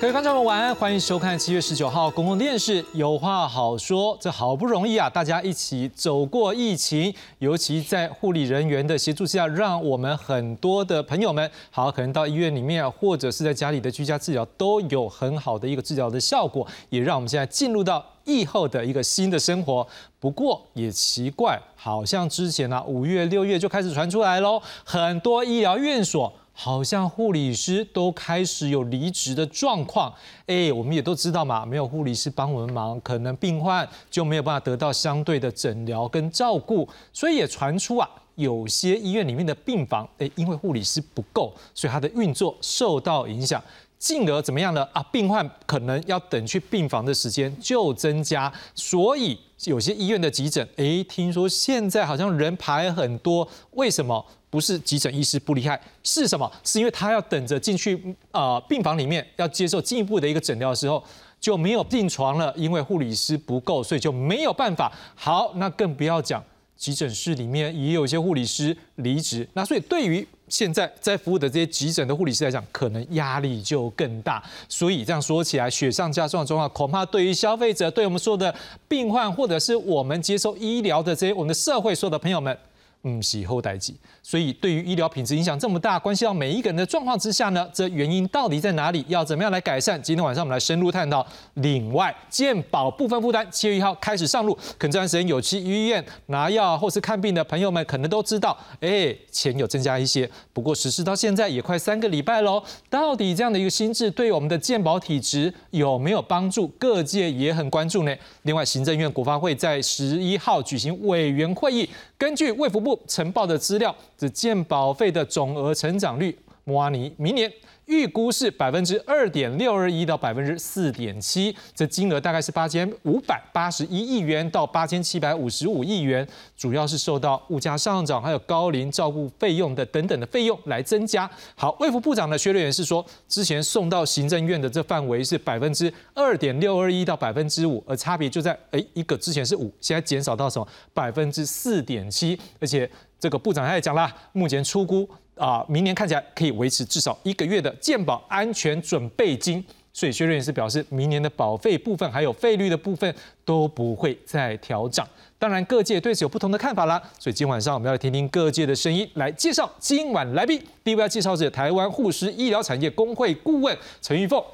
[0.00, 4.16] 各位观众们晚安，欢迎收看七月十九号公共电视《有话好说》。
[4.18, 19.86] 这好不容易啊，大家一起走过疫情，尤其在护理人员的协助下，让我们很多的朋友们，好可能到医院里面，或者是在家里的居家治疗，都有很好的一个治疗的效果，也让我们现在进入到疫后的一个新的生活。
[20.18, 26.32] 不过也奇怪，好像之前呢，五月、六月就开始传出来喽，很多医疗院所。
[26.52, 30.12] 好像护理师都开始有离职的状况，
[30.46, 43.62] 哎，我们也都知道嘛，没有护理师帮我们忙，可能病患就没有办法得到相对的诊疗跟照顾，所以也传出啊，有些医院里面的病房，哎，因为护理师不够，所以它的运作受到影响，
[43.98, 44.86] 进而怎么样呢？
[44.92, 54.26] 啊，病患可能要等去病房的时间就增加，所以有些医院的急诊，哎，听说现在好像人排很多，为什么？
[54.50, 56.50] 不是急诊医师不厉害，是什么？
[56.64, 61.02] 是因为他要等着进去啊病房里面要接受进一步的一个诊疗的时候
[61.38, 64.92] 就没有病床了，因为护理师不够，所以就没有办法。
[65.14, 66.44] 好，那更不要讲
[66.76, 74.42] 急诊室里面也有一些护理师离职，那所以对于现在在服务的这些急诊的护理师来讲，可能压力就更大。
[74.68, 78.52] 所以这样说起来，雪上加霜的状况，恐怕对于消费者、对我们说的
[78.88, 82.58] 病患，或者是我们接受医疗的这些我们的社会所有的朋友们。
[83.02, 89.04] 嗯，喜后代际，所以对于医疗品质影响这么大，关系到每一个人的状况之下呢，这原因到底在哪里？
[89.08, 90.00] 要怎么样来改善？
[90.00, 91.26] 今天晚上我们来深入探讨。
[91.54, 100.30] 另外，健保部分负担七月一号开始上路，可能这段时间有去医院拿药或是看病的朋友们，可能都知道，哎，钱有增加一些。
[100.52, 106.68] 不过实施到现在也快三个礼拜喽，到底这样的一个心智对我们的健保体质有没有帮助？
[106.78, 108.14] 各界也很关注呢。
[108.42, 111.88] 另外，行政院国发会在十一号举行委员会议。
[112.16, 117.50] 根据卫福部呈报的资料，这健保费的总额成长率，莫阿尼明年。
[117.90, 131.28] 预估是百分之二点六二一到百分之四点七，这金额大概是八千五百八十一亿元到八千七百五十五亿元，主要是受到物价上涨，还有高龄照顾费用的等等的费用来增加。
[131.56, 145.08] 好，卫福部长的薛瑞元是说，之前送到行政院的这范围是百分之二点六二一到百分之五，而差别就在哎一个之前是五，现在减少到什么百分之四点七，而且这个部长他也讲啦，目前出估。
[145.40, 153.12] 啊，明年看起来可以维持至少一个月的健保安全准备金，所以薛瑞也是表示，明年的保费部分还有费率的部分
[153.42, 155.02] 都不会再调整。
[155.38, 157.02] 当然，各界对此有不同的看法啦。
[157.18, 160.62] 所以今晚上我们要来听听各界的声音，来介绍今晚来宾。
[160.84, 164.44] 第一位要介绍是台湾护士医疗产业工会顾问陈玉凤。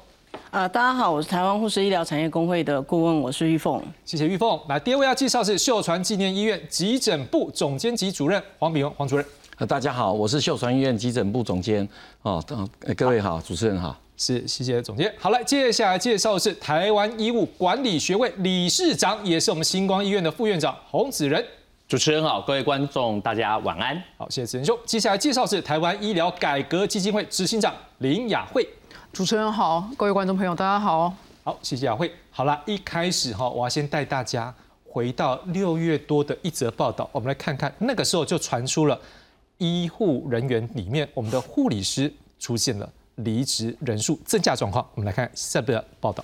[0.51, 3.83] 啊，大家好，我是台湾护士医疗产业工会的顾问，我是玉凤。
[4.05, 4.57] 谢谢玉凤。
[4.69, 9.25] 来，第二位要介绍是秀传纪念医院急诊部总监级主任黄炳荣黄主任。
[9.59, 11.87] 呃，大家好，我是秀传医院急诊部总监
[12.21, 12.43] 哦。
[12.95, 15.11] 各位好，主持人好，是谢谢总监。
[15.17, 21.43] 好了，接下来介绍的是台湾医务管理学会理事长，也是我们星光医院的副院长洪子仁。
[21.87, 23.99] 主持人好，各位观众大家晚安。
[24.15, 24.77] 好，谢谢子仁兄。
[24.85, 28.63] 接下来介绍是台湾医疗改革基金会执行长林雅慧。
[29.11, 31.11] 主持人好，各位观众朋友大家好。
[31.43, 32.11] 好，谢谢雅慧。
[32.29, 34.53] 好了，一开始哈，我要先带大家
[34.87, 38.99] 回到六月多的一则报道，我们来看看那个时候就传出了。
[39.57, 44.87] 医护人员里面，我们的护理师出现了离职人数增加状况。
[44.93, 46.23] 我们来看下边的报道。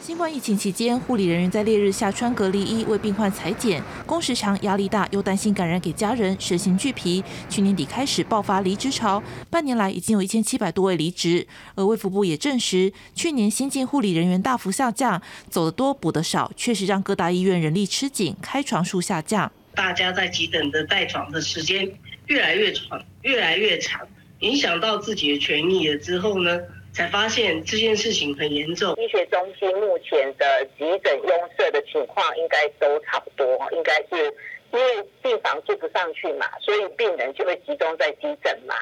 [0.00, 7.22] 新冠疫情期间，护理人员在烈日下穿隔离衣为病患裁剪，工时长、压力大，又担心感染给家人，身心俱疲。
[7.50, 9.20] 去年底开始爆发离职潮，
[9.50, 11.46] 半年来已经有一千七百多位离职。
[11.74, 15.20] 而卫福部也证实，去年新进护理人员大幅下降，
[15.50, 19.50] 走得多补得少，确实让各大医院人力吃紧，开床数下降。
[19.76, 21.88] 大家在急诊的待床的时间
[22.26, 24.08] 越来越长，越来越长，
[24.40, 26.60] 影响到自己的权益了之后呢，
[26.92, 28.96] 才发现这件事情很严重。
[28.96, 34.34] 医学中心目前的急诊拥塞的情况应该都差不多，应该是
[34.72, 38.74] 因为病房住不上去嘛，所以病人就会集中在急诊嘛，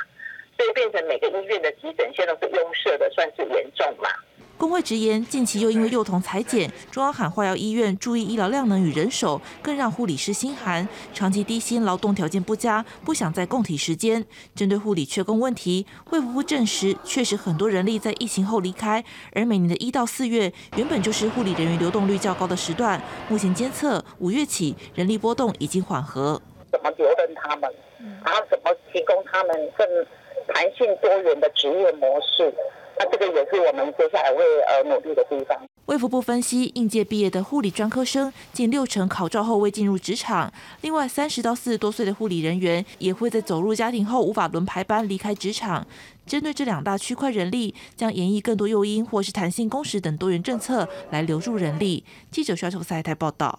[0.56, 4.08] 所以变成每个医院的急诊线都是拥塞的，算是严重嘛。
[4.56, 10.88] 工会直言，近期又因为幼童裁剪，中央喊话要医院注意医疗量能与人手，更让护理师心寒。
[11.12, 14.24] 长期低薪、劳动条件不佳，不想再供体时间。
[14.54, 23.02] 针对护理缺工问题，卫福部证实，确实很多人力在疫情后离开，而每年的一到四月，原本就是护理人员流动率较高的时段。
[23.28, 26.40] 目前监测，五月起人力波动已经缓和。
[26.70, 27.70] 怎么留任他们？
[28.24, 29.86] 然后怎么提供他们更
[30.46, 32.54] 弹性多元的职业模式？
[32.98, 35.58] 那这个也是我们接下来会呃努力的地方。
[35.86, 40.50] 卫福部分析，应届毕业的护理专科生近六成考照后未进入职场。
[40.80, 45.86] 另外，三十到四十多岁的护理人员也会在走入家庭后无法轮排班离开职场。
[46.24, 52.02] 针对这两大区块人力，将演绎更多诱因或是弹性工时等多元政策来留住人力。
[52.30, 53.58] 记者肖秋赛台报道。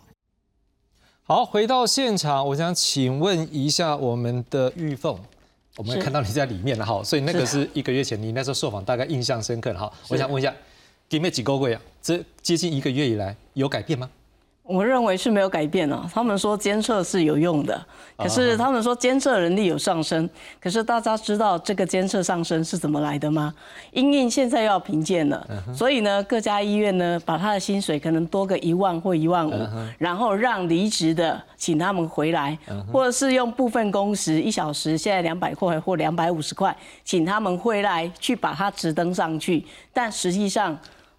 [1.21, 5.19] 好，回到现场，我想请问一下我们的玉凤，
[5.77, 9.91] 我们看到你在里面了哈，所以那个是一个月前你那时候受访，大概印象深刻哈。
[10.07, 10.53] 我想问一下。
[11.07, 11.81] 给没几个月啊？
[12.01, 14.09] 这接近一个月以来有改变吗？
[14.65, 16.09] 我认为是没有改变啊。
[16.13, 17.85] 他们说监测是有用的，
[18.17, 20.27] 可是他们说监测能力有上升，
[20.59, 23.53] 可是大家知道这个监测上升是怎么来的吗？
[23.91, 29.53] 因应现在要评鉴了，所以呢，各家医院呢把他的薪水可能多个一万或一万五，
[29.99, 32.57] 然后让离职的请他们回来，
[32.91, 39.63] 或者是用部分工时一小时现在两百块或两百五十块，请他们回来去把它直登上去，
[39.93, 40.75] 但实际上。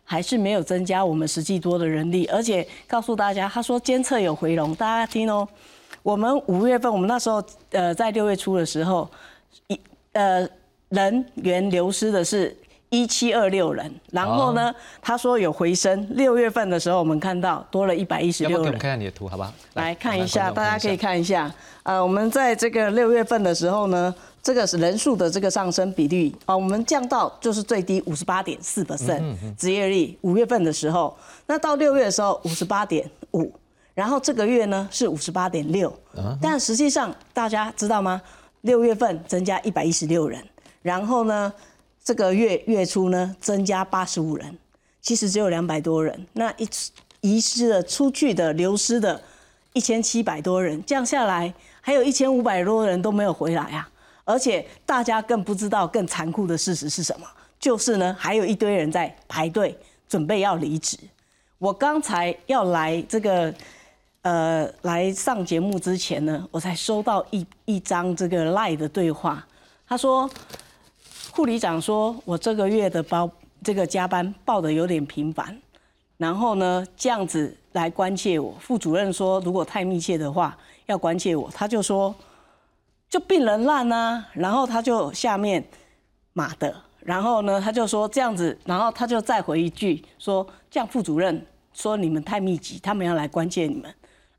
[0.09, 5.47] 还是没有增加我们实际多的人力，而且告诉大家，他说监测有回笼，大家听哦。
[6.05, 7.43] 我们五月份，我们那时候
[7.73, 9.11] 呃在六月初的时候，
[9.67, 9.81] 一
[10.13, 10.49] 呃
[10.91, 12.57] 人员流失的是
[12.89, 14.73] 一七二六人，然后呢
[15.03, 18.71] 他说有回升，六月份的时候我们看到多了一百一十六人。
[18.71, 19.53] 看看你的图，好不好？
[19.75, 21.53] 来看一下，大家可以看一下。
[21.83, 24.15] 呃，我们在这个六月份的时候呢。
[24.47, 29.21] 这个是人数的这个上升比率啊，我们降到就是最低五十八点四 percent
[29.57, 30.17] 职业率。
[30.21, 33.53] 五月份的时候，那到六月的时候五十八点五，
[33.93, 35.93] 然后这个月呢是五十八点六，
[36.41, 38.23] 但实际上大家知道吗？
[38.61, 40.41] 六月份增加一百一十六人，
[40.81, 41.53] 然后呢
[42.05, 44.57] 这个月月初呢增加八十五人，
[45.03, 46.25] 其实只有两百多人。
[46.35, 46.69] 那一
[47.21, 49.21] 遗失的出去的流失的
[49.73, 53.91] 一千七百多人，降下来还有一千五百多人都没有回来啊。
[54.27, 57.27] 而且大家更不知道更残酷的事实是什么，
[57.61, 59.79] 就是呢，还有一堆人在排队
[60.09, 60.99] 准备要离职。
[61.59, 63.55] 我刚才要来这个，
[64.23, 69.47] 呃，来上节目之前呢，我才收到一一张这个赖的对话。
[69.87, 70.29] 他说，
[71.31, 73.31] 护理长说我这个月的包
[73.63, 75.57] 这个加班报的有点频繁，
[76.17, 78.53] 然后呢这样子来关切我。
[78.59, 82.13] 副主任说如果太密切的话要关切我，他就说。
[83.09, 85.65] 就病人烂啊，然后他就下面
[86.33, 93.85] 马的，然后呢他就说这样子，然后他就再回一句说，这样副主任说你们太密集，他们要来关切你们，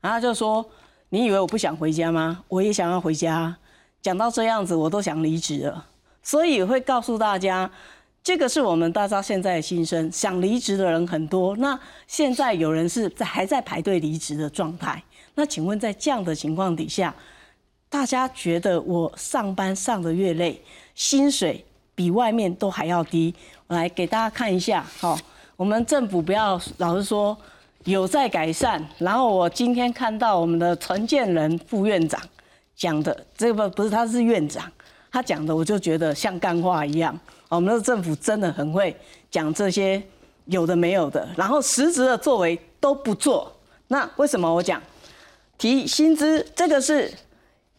[0.00, 0.64] 然后他就说
[1.08, 2.44] 你以为我不想回家吗？
[2.48, 3.56] 我也想要回家，
[4.02, 5.86] 讲到这样子我都想离职了，
[6.22, 7.70] 所以会告诉大家，
[8.22, 15.02] 这个是我们大家现在的心声，想离职的人很多，那现在有人是在还在排队离职的状态，
[15.36, 17.14] 那请问在这样的情况底下？
[17.90, 20.60] 大家觉得我上班上的越累，
[20.94, 21.64] 薪水
[21.94, 23.34] 比外面都还要低。
[23.66, 25.18] 我来给大家看一下，好，
[25.56, 27.36] 我们政府不要老是说
[27.84, 28.86] 有在改善。
[28.98, 32.20] 然后我今天看到我们的陈建仁副院长
[32.76, 34.70] 讲的，这个不是他是院长，
[35.10, 37.18] 他讲的我就觉得像干话一样。
[37.48, 38.94] 我们的政府真的很会
[39.30, 40.02] 讲这些
[40.44, 43.50] 有的没有的，然后实质的作为都不做。
[43.86, 44.78] 那为什么我讲
[45.56, 46.46] 提薪资？
[46.54, 47.10] 这个是。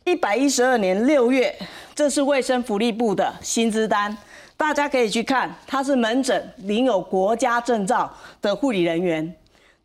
[0.10, 1.56] 一百一十二年六月，
[1.94, 4.18] 这是卫生福利部的薪资单，
[4.58, 5.54] 大家可以去看。
[5.68, 8.12] 他是门诊领有国家证照
[8.42, 9.36] 的护理人员，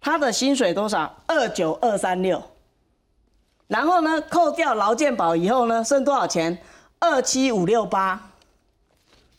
[0.00, 1.14] 他的薪水多少？
[1.26, 2.43] 二九二三六。
[3.66, 6.57] 然后呢，扣掉劳健保以后呢，剩多少钱？
[7.00, 8.31] 二七五六八。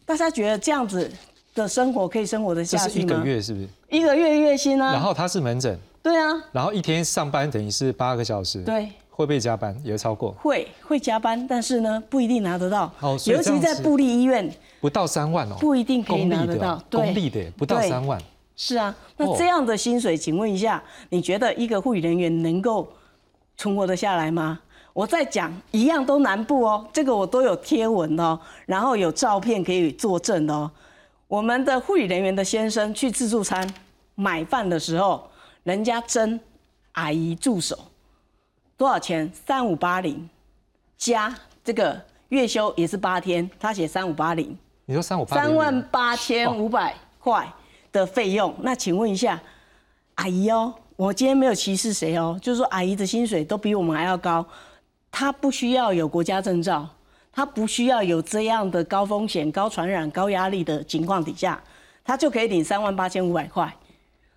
[0.06, 1.12] 大家觉得这样子
[1.56, 3.06] 的生活可以生活得下去吗？
[3.06, 3.68] 一个月是不是？
[3.90, 4.86] 一个月月薪呢？
[4.94, 5.80] 然后他是门诊。
[6.04, 6.32] 对啊。
[6.52, 8.62] 然后一天上班等于是八个小时。
[8.62, 8.92] 对。
[9.16, 9.74] 会不会加班？
[9.82, 10.32] 也会超过？
[10.34, 12.92] 会会加班，但是呢，不一定拿得到。
[13.00, 16.84] 哦，尤其在布利医院，不到三万哦，不一定可以拿得到。
[16.92, 18.22] 公立的不到三万。
[18.58, 22.86] 是啊，那这样的薪水，请问一下，你觉得一个护理人员能够
[23.56, 24.60] 存活得下来吗？
[24.92, 30.70] 我在讲一样都难不哦，这个我都有贴文哦，然后有照片可以作证哦。
[31.30, 33.74] 我们的护理人员的先生去自助餐
[34.16, 35.30] 买饭的时候，
[35.64, 36.38] 人家真
[36.92, 37.78] 阿姨助手。
[38.78, 39.32] 多少钱？
[39.46, 40.30] 三五八零，
[40.98, 44.58] 加这个月休也是八天，他写三五八零。
[44.86, 47.48] 你说三五八三万八千五百块
[47.92, 49.40] 的费用，那请问一下，
[50.16, 54.46] 阿姨哦，我今天没有歧视谁哦，就是说阿姨的薪水都比我们还要高，
[55.10, 56.86] 她不需要有国家证照，
[57.32, 61.64] 她不需要有这样的高风险、高传染、高压力的情况底下，
[62.04, 63.74] 她就可以领三万八千五百块。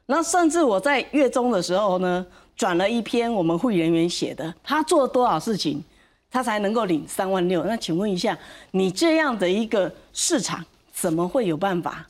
[0.07, 2.25] 那甚至我在月中的时候呢？
[2.59, 5.83] 转了一篇我们护理人员写的，他做了多少事情，
[6.29, 7.62] 他才能够领三万六？
[7.62, 8.37] 那请问一下，
[8.73, 10.62] 你这样的一个市场，
[10.93, 12.05] 怎么会有办法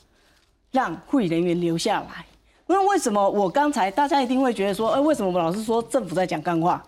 [0.70, 2.24] 让护理人员留下来？
[2.66, 6.82] 那为什么我刚才大家一定会觉得说，哎，为什么我们老是说政府在讲干话？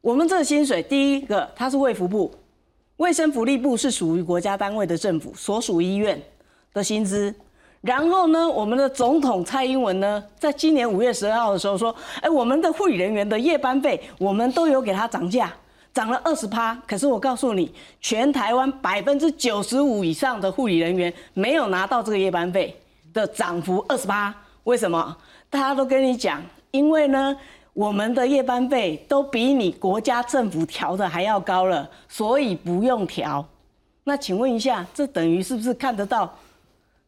[0.00, 2.32] 我们这个薪水，第一个它是卫福部，
[2.98, 6.22] 卫生福利部是属于国家单位的政府，所属医院
[6.72, 7.34] 的薪资。
[7.84, 15.52] 然后呢，我们的总统蔡英文呢，在今年五月十二号的时候说，哎，我们的护理人员的夜班费，我们都有给他涨价，
[15.92, 16.74] 涨了二十趴。
[16.86, 22.74] 可是我告诉你，全台湾百分之九十五以上的护理人员没有拿到这个夜班费
[23.12, 24.34] 的涨幅二十趴。
[24.62, 25.14] 为什么？
[25.50, 27.36] 大家都跟你讲，因为呢，
[27.74, 33.44] 我们的夜班费都比你国家政府调的还要高了，所以不用调。
[34.04, 36.34] 那请问一下，这等于是不是看得到，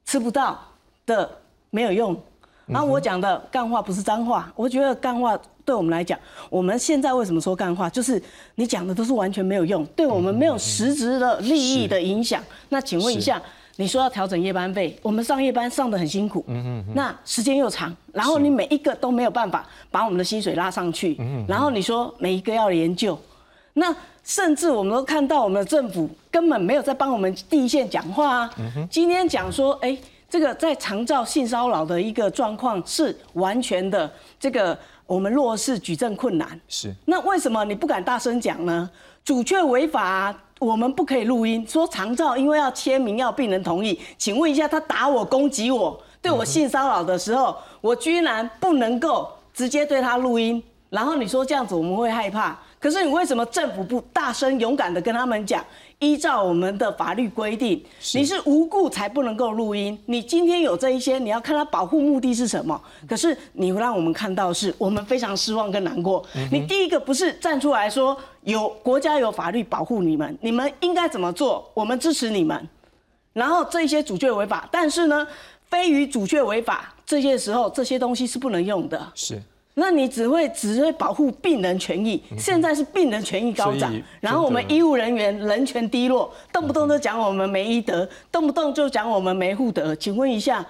[0.07, 0.59] 吃不到
[1.05, 1.31] 的
[1.71, 2.17] 没有用？
[2.65, 7.91] 然后我讲的干话不是脏话，我觉得干话对我们来讲，我们现在为什么说干话？
[7.91, 8.21] 就是
[8.55, 12.43] 你讲的都是完全没有用，对我们没有实质的利益的影响。
[12.71, 13.41] 那请问一下。
[13.79, 23.19] 你说要调整夜班费，我们上夜班上的很辛苦，嗯嗯，那时间又长，然后你每一个都没有办法把我们的薪水拉上去，嗯然后你说每一个要研究，
[23.79, 28.51] 那甚至我们都看到我们的政府根本没有在帮我们第一线讲话啊，
[28.91, 29.97] 今天讲说，哎，
[30.29, 38.91] 这个在长照性骚扰的一个状况是完全的这个我们弱势举证困难，是，那为什么你不敢大声讲呢？
[39.25, 40.35] 主确违法。
[40.59, 55.65] 我们不可以录音，说长照因为要签名要病人同意，请问一下，他打我攻击我，对我性骚扰的时候，我居然不能够直接对他录音，然后你说这样子我们会害怕，可是你为什么政府不大声勇敢的跟他们讲？
[55.99, 59.99] 依照我们的法律规定，你是无故才不能够录音。
[60.05, 62.79] 你今天有这一些，你要看他保护目的是什么。
[63.09, 66.23] 可是你让我们看到是我们非常失望跟难过。
[66.53, 71.67] 你第一个不是站出来说有国家有法律保护你们，你们应该怎么做？
[71.73, 72.69] 我们支持你们。
[73.33, 75.27] 然后这些主确违法，但是呢，
[75.71, 79.11] 非于主确违法这些时候，这些东西是不能用的。
[79.15, 79.43] 是。
[79.79, 89.95] 那你只会只会保护病人权益，现在是病人权益高涨，然后我们医务人员人权低落，动不动就讲我们没医德，动不动就讲我们没护德。
[89.95, 90.65] 请问一下，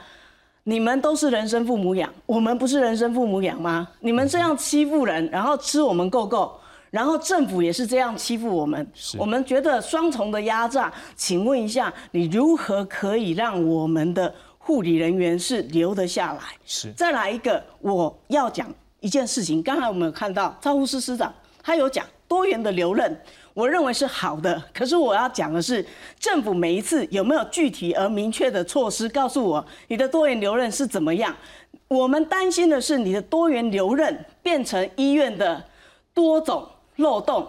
[0.64, 3.86] 你们都是人生父母养，我们不是人生父母养吗？
[4.00, 6.58] 你们这样欺负人，然后吃我们够够，
[6.90, 8.84] 然后政府也是这样欺负我们，
[9.16, 10.92] 我们觉得双重的压榨。
[11.14, 16.40] 请问一下，你如何可以让我们的护理人员是留得下来？
[16.64, 18.68] 是再来一个，我要讲。
[19.00, 23.20] 一件事情，刚才我们有看到赵护士师长，他有讲多元的留任，
[23.54, 24.62] 我认为是好的。
[24.74, 25.84] 可是我要讲的是，
[26.18, 31.34] 政府每一次有没有具体而明确的措施告诉我，你的多元留任是怎么样？
[31.88, 35.62] 我们担心的是，你的多元留任变成医院的
[36.12, 37.46] 多种漏洞、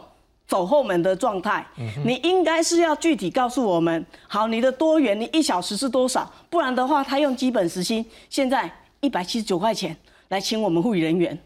[0.48, 1.66] 走后门的状态。
[2.06, 6.32] 你应该是要具体告诉我们，好，你的多元，你一小时是多少？
[6.52, 9.98] 不然的话，他用基本时薪，现在一百七十九块钱
[10.30, 11.38] 来请我们护理人员。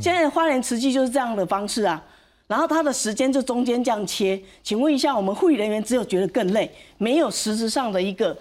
[0.00, 2.00] 现在花莲慈济就是这样的方式啊，
[2.46, 4.40] 然后他的时间就中间这样切。
[4.62, 8.36] 请问一下，我们护理人员只有觉得更累，没有实质上的一个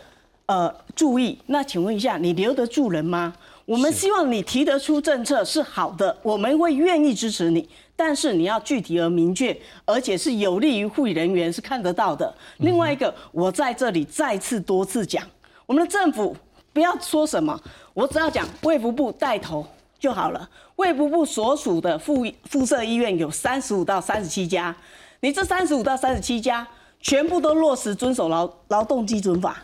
[0.48, 1.40] 呃注意。
[1.48, 3.34] 那请问一下，你留得住人吗？
[3.66, 12.32] 我们希望你提得出政策是好的，我们会愿意支持你，但是你要具体而明确，而且是有利于护理人员是看得到的。
[12.58, 15.24] 另外一个，我在这里再次多次讲，
[15.66, 16.36] 我们的政府
[16.74, 17.60] 不要说什么，
[17.94, 19.66] 我只要讲卫福部带头。
[20.00, 20.50] 就好了。
[20.78, 24.76] 卫福部所属的附附设医院有三十五到三十七家，
[25.20, 26.66] 你这三十五到三十七家
[27.02, 29.64] 全部都落实遵守劳劳动基准法，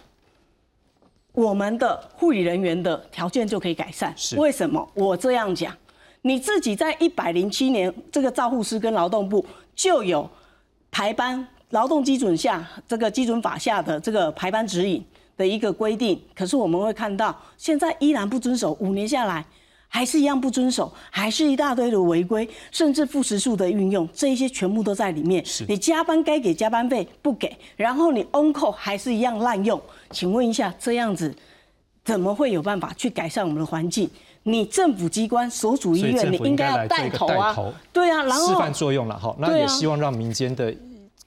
[1.32, 4.14] 我们的护理人员的条件就可以改善。
[4.36, 5.74] 为什么我这样讲？
[6.22, 10.30] 你自己在一百零七年，这个照护师跟劳动部就有
[10.92, 15.06] 排班劳动基准下这个基准法下的这个排班指引
[15.38, 19.46] 的一个规定，可是我们会看到现在依然不遵守，五年下来。
[19.96, 25.42] 还是一样不遵守，还是一大堆的违规，甚至副时数的运用，这一些全部都在里面。
[25.70, 29.82] 你加班该给加班费不给，然后你 on call 还是一样滥用。
[30.12, 31.34] 请问一下，这样子
[32.04, 34.10] 怎么会有办法去改善我们的环境？
[34.44, 37.56] 你政府机关所属医院，你应该要带头啊，
[37.94, 39.34] 对啊，然后示范作用了哈。
[39.40, 40.76] 那也希望让民间的。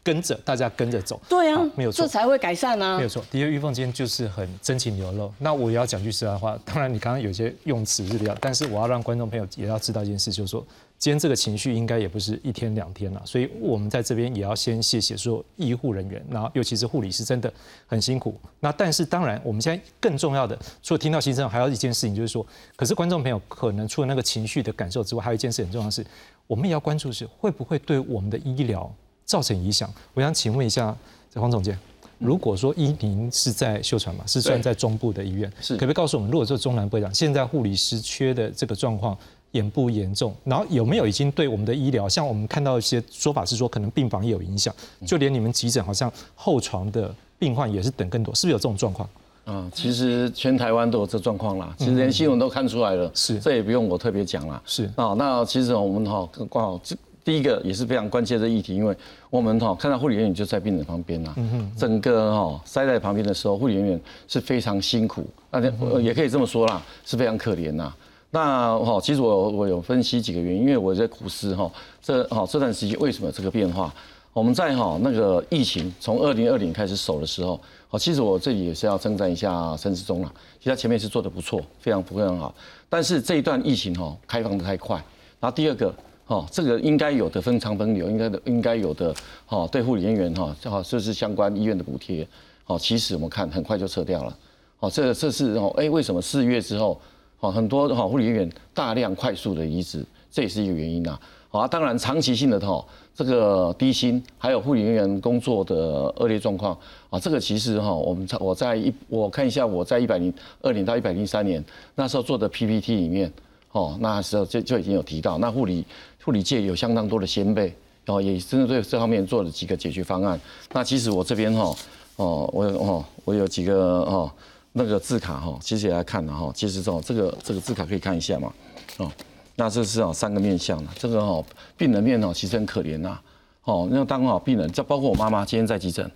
[0.08, 3.22] 跟着大家跟着走，对啊，没有错，这才会改善啊，没有错。
[3.30, 5.30] 的确，玉凤今天就是很真情流露。
[5.38, 17.52] 那我也要讲句实在话，当然你刚刚有些用词是比较，但是我要让观众朋友也要知道一件事，就是说今天这个情绪应该也不是一天两天了，所以我们在这边也要先谢谢说医护人员，然后尤其是护理师真的
[17.86, 18.34] 很辛苦。
[18.60, 22.46] 那但是当然，我们现在更重要的，除了听到心声，还有一件事情就是说，
[22.76, 26.02] 可是观众朋友可能除了那个情绪的感受之外，还有一件事很重要的是，
[26.46, 28.90] 我们也要关注是会不会对我们的医疗。
[29.28, 30.96] 造成影响，我想请问一下，
[31.30, 31.78] 这黄总监，
[32.16, 35.74] 如果说依您是在秀传嘛，是算在中部的医院，是。
[35.74, 39.14] 可不可以告诉我们，如果说中南部讲，现在护理师缺的这个状况
[39.50, 40.34] 严不严重？
[40.44, 44.74] 然后有没有已经对我们的医疗，像我们看到一些说法是说，可能病房也有影响，
[45.06, 49.06] 就连你们急诊好像后床的病患也是等更多，是不是有这种状况？
[49.44, 53.38] 啊，其实全台湾都有这状况啦，其实连新闻都看出来了，是。
[53.38, 54.62] 这也不用我特别讲啦。
[54.64, 54.90] 是。
[54.96, 56.96] 啊，那其实我们哈挂好这
[57.28, 58.96] 第一个也是非常关切的议题，因为
[59.28, 61.34] 我们哈看到护理人员就在病人旁边呐，
[61.76, 67.92] 整个哈塞在旁边的时候，护理人员是非常辛苦，那呃也可以这么说啦，是非常可怜呐。
[68.30, 71.70] 那哈，其实我我有分析几个原因，因为我在苦思哈，
[72.00, 73.92] 这哈这段时间为什么有这个变化？
[74.32, 82.54] 我们在哈那个疫情从二零二零开始守的时候，好，其实我这里也是要称赞一下陈志忠啦，其实他前面是做的不错，非常非常好。
[82.88, 84.96] 但是这一段疫情哈开放的太快，
[85.38, 85.94] 然后第二个
[86.28, 89.12] 哦这个应该有的分仓分流，应该的应该有的
[89.44, 92.26] 哈对护理人员哈哈就是相关医院的补贴，
[92.64, 94.38] 好，其实我们看很快就撤掉了，
[94.78, 97.00] 好，这这是哦哎为什么四月之后
[97.38, 101.18] 好很多哈护理人员大量快速的移植，这也是一个原因呐。
[101.50, 105.74] 好，当然长期性的哈，这个低薪还有护理人员工作的
[106.18, 106.76] 恶劣状况
[107.08, 110.30] 啊，这个其实哈，我们在我在一我看一下我在一百零
[110.60, 113.32] 二年到一百零三年那时候做的 PPT 里面，
[113.72, 115.86] 哦，那时候就就已经有提到，那护理
[116.28, 120.38] 护理界有相当多的先辈，哦，也针对这方面做了几个解决方案。
[120.72, 121.74] 那其实我这边哈，
[122.16, 124.30] 哦，我有哦，我有几个哦
[124.72, 128.52] 那个字卡哈，其实也来看了哈，其实这种这个这个字卡可以看一下嘛，
[128.98, 129.10] 哦。
[129.56, 131.42] 那这是哦三个面向了，这个哦
[131.78, 133.18] 病人面哦其实很可怜呐，
[133.64, 136.10] 哦那当好病人，这包括我妈妈今天在急诊，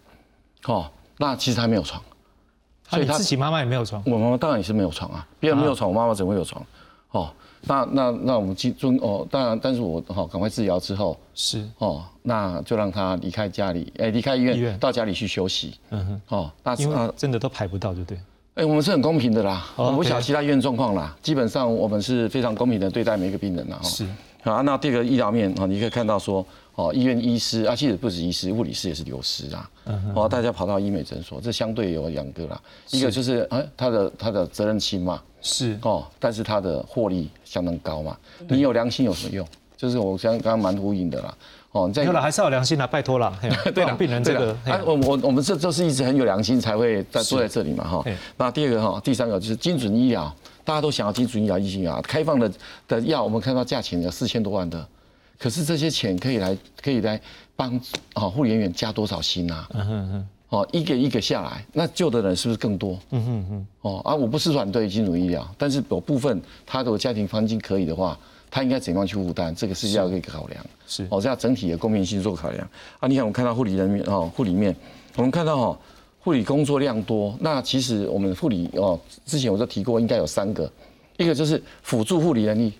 [0.67, 2.03] 哦那其实她没有床，
[2.87, 6.63] 所以自己妈妈也没有床，我妈妈当然也是没有床啊，别人没有床，我妈妈怎么会有床？
[7.13, 7.33] 哦
[7.67, 18.19] 那那那我们去尊哦当然，但是我好赶快治疗之后是哦那就让他离开家里，哎离开医院到家里去休息，嗯哼哦那因为真的都排不到就对。
[18.55, 21.17] 哎，我们是很公平的啦，我不晓得其他医院状况啦。
[21.23, 23.81] 基本上我们是非常公平的对待每一个病人啦。
[23.83, 24.07] 是
[24.43, 29.71] 啊，那第二个医疗面啊，你可以看到说，哦，医院医师啊，其实不止医师，物理师也是流失啊。
[30.15, 32.61] 哦，大家跑到医美诊所，这相对有两个啦。
[32.91, 38.17] 一个就是哎，他的他的责任心嘛，是哦，但是他的获利相当高嘛。
[38.49, 39.47] 你有良心有什么用？
[39.77, 41.35] 就是我刚刚刚蛮呼应的啦。
[41.73, 43.33] 哦，有了还是要良心啦，拜托了。
[43.75, 48.05] 对了，病人这个，我我我们这就是一直很有良心才会在坐在这里嘛哈。
[48.37, 50.33] 那第二个哈，第三个就是精准医疗，
[50.65, 52.53] 大家都想要精准医疗、医疗开放的
[52.89, 54.87] 的药，我们看到价钱有四千多万的，
[55.39, 57.21] 可是这些钱可以来可以来
[57.55, 57.81] 帮
[58.15, 59.69] 啊护理人员加多少薪啊？
[59.75, 60.29] 嗯哼哼。
[60.49, 62.99] 哦，一个一个下来，那救的人是不是更多？
[63.11, 63.67] 嗯哼哼。
[63.81, 68.19] 哦啊，我不是反对精准医疗，但是有部分他的家庭环境可以的话。
[68.55, 69.55] 他应该怎样去负担？
[69.55, 72.69] 这个是要一个考量，是哦，这样整体的公平性做考量
[73.01, 73.09] 啊。
[73.09, 74.77] 你看，我们看到护理人员哦，护理面，
[75.17, 75.79] 我们看到哈，
[76.25, 77.37] 护理工作量多。
[77.41, 80.71] 那其实我们护理哦，之前我就提过，应该有三个，
[81.17, 82.73] 一个就是辅助护理能力，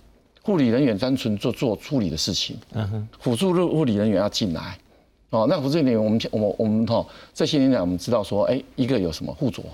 [0.43, 4.79] 护理人员单纯做做处理的事情，嗯哼，辅助护护理人员要进来，
[5.31, 9.65] 哦，那辅助人员我们我们我们哈这些年来我们知道说，哎，一个有什么护佐，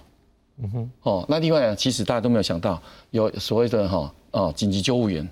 [0.62, 5.28] 嗯哼，哦，那另外其实大家都没有想到有所谓的哈哦紧急救护员。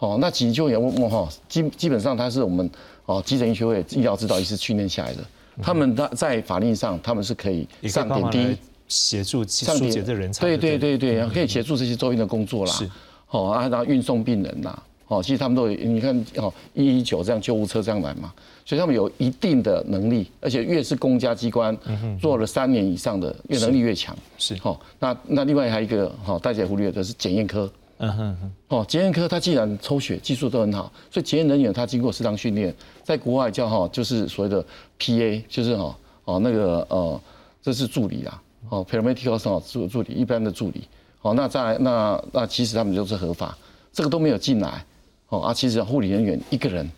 [0.00, 2.70] 哦，那紧急救员我哈基基本上他是我们
[3.04, 5.24] 哦急诊医学会医疗指导医师训练下来的，
[5.62, 8.56] 他们他在法令上他们是可以上点滴
[8.88, 12.72] 协助上点的人才，对对对对，可以协助这些周边的工作啦。
[12.72, 12.90] 是，
[13.30, 18.32] 哦啊，然后运送病人呐，哦，其实他们都有，你看哦一一九这样救护车这样来嘛，
[18.64, 21.76] 所以他们有一定的能力，而且越是公家机关
[22.20, 24.16] 做了三年以上的，越能力越强。
[24.38, 27.70] 是，哦，那那另外还有一个哈大家忽略的是检验科。
[27.98, 34.64] 嗯哼哼，哦，检验科他既然抽血技术都很好，所以检验人员他经过适当训练，在国外叫哈就是所谓的
[34.98, 37.20] PA，就是哈哦那个呃
[37.60, 40.84] 这是助理啊，哦 paramedical 哦助助理一般的助理，
[41.22, 43.56] 哦那再来那那其实他们就是合法，
[43.92, 44.84] 这个都没有进来，
[45.28, 46.88] 哦啊其实护理人员一个人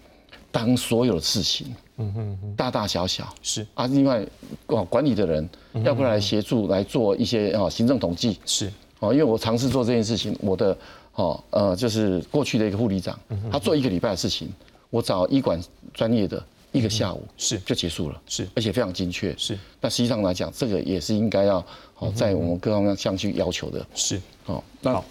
[0.53, 3.67] 当所有的事情，嗯哼哼，大大小小是。
[3.73, 4.23] 啊，另外
[4.67, 5.49] 哦管理的人
[5.83, 8.71] 要不来协助来做一些啊行政统计是。
[9.01, 10.77] 哦，因为我尝试做这件事情，我的
[11.15, 13.19] 哦呃，就是过去的一个护理长，
[13.51, 14.49] 他做一个礼拜的事情，
[14.91, 15.61] 我找医管
[15.93, 19.59] 专业的一个下午是就结束了，是而且非常精确，是。
[19.81, 21.65] 那实际上来讲，这个也是应该要
[21.99, 24.21] 哦，在我们各方面向去要求的，是。
[24.47, 25.03] 哦，那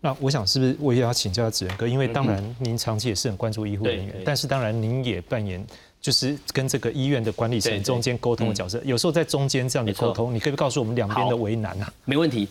[0.00, 1.86] 那我想是不是我也要请教子仁哥？
[1.86, 5.62] 因为当然您长期也是很关注医护人员，但是当然您也扮演
[6.00, 11.92] 就是跟这个医院的管理层中间沟通的角色，有时候在中间这样的沟通，你可以告诉我们两边的为难啊？
[12.04, 12.48] 没问题。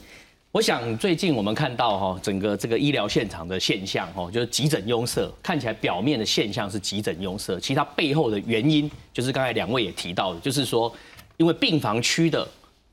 [0.51, 10.91] 我想最近我们看到哈，整个这个医疗现场的现象哈，就是急诊拥塞，看起来表面的现象是急诊拥塞，其实它背后的原因就是刚才两位也提到的，就是说
[11.37, 12.47] 因为病房区的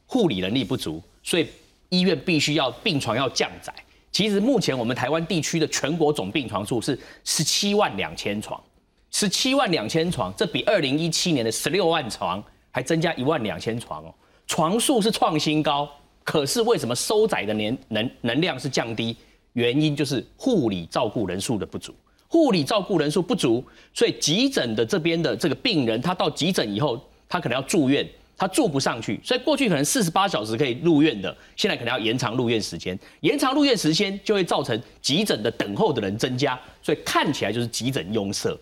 [0.04, 1.48] 护理能力不足，所以
[1.88, 3.72] 医院必须要病床要降载。
[4.12, 8.62] 其实目前我们台湾地区的全国总病床数是十七万两千床，
[9.10, 14.14] 十七万两千床，这比二零一七年的十六万床还增加一万两千床哦，
[14.46, 15.90] 床数是创新高，
[16.26, 19.16] 可是为什么收载的年能能量是降低？
[19.52, 21.94] 原因就是护理照顾人数的不足，
[22.28, 38.54] 护理照顾人数不足，所以急诊的这边的这个病人，他到急诊以后，他可能要住院，他住不上去，所以过去可能四十八小时可以入院的，现在可能要延长入院时间，延长入院时间就会造成急诊的等候的人增加，所以看起来就是急诊拥塞。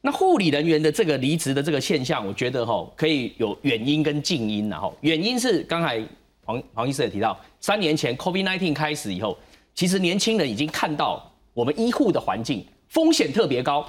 [0.00, 6.00] 那护理人员的这个离职的这个现象，我觉得哈可以有原因跟近因然后原因是刚才
[6.48, 9.38] 黄黄医师也提到，三年前 COVID-19 开始以后。
[9.74, 13.86] 其实年轻人已经看到我们医护的环境风险特别高，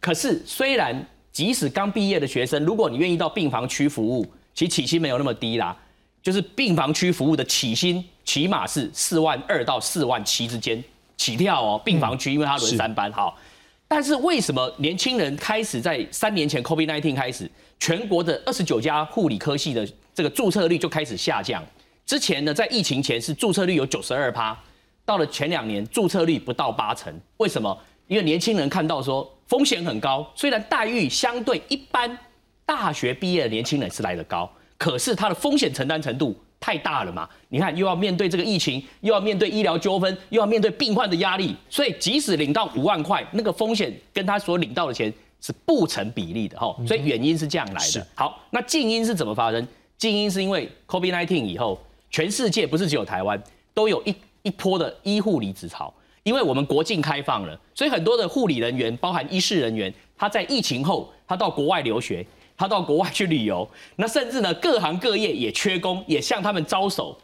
[0.00, 5.76] 可是虽然即使刚毕业的学生，如果你愿意到病房区服务，其实起薪没有那么低啦，
[6.20, 10.82] 就是病房区服务的起薪起码是四万二到四万七之间
[11.16, 11.80] 起跳哦。
[11.84, 13.38] 病房区因为它轮三班好，
[13.86, 21.62] 但是为什么年轻人开始在三年前 COVID-19 开始，全国的二十九家护理科系的这个注册率就开始下降？
[22.04, 24.58] 之前呢，在疫情前是注册率有九十二趴。
[25.04, 27.76] 到了前两年，注册率不到八成，为什么？
[28.06, 32.16] 因为年轻人看到说风险很高，虽然待遇相对一般，
[32.64, 37.28] 大学毕业的年轻人是来得高，可是他的风险承担程度太大了嘛？
[37.48, 46.76] 你看，又要面对这个疫情，又要面对医疗纠纷，又要面对病患的压力，所以即使领到五万块，那个风险跟他所领到的钱是不成比例的哈。
[46.86, 48.06] 所以原因是这样来的。
[48.14, 49.66] 好，那静音是怎么发生？
[49.98, 51.80] 静音是因为 COVID-19 以后，
[52.12, 53.42] 全世界不是只有台湾
[53.74, 54.14] 都有一。
[54.44, 55.94] 一波的医护离职潮，
[56.24, 67.16] 因为我们国境开放了，所以很多的护理人员，包含医师人员，他在疫情后，他到国外留学，他到国外去旅游，那甚至呢，各行各业也缺工，也向他们招手，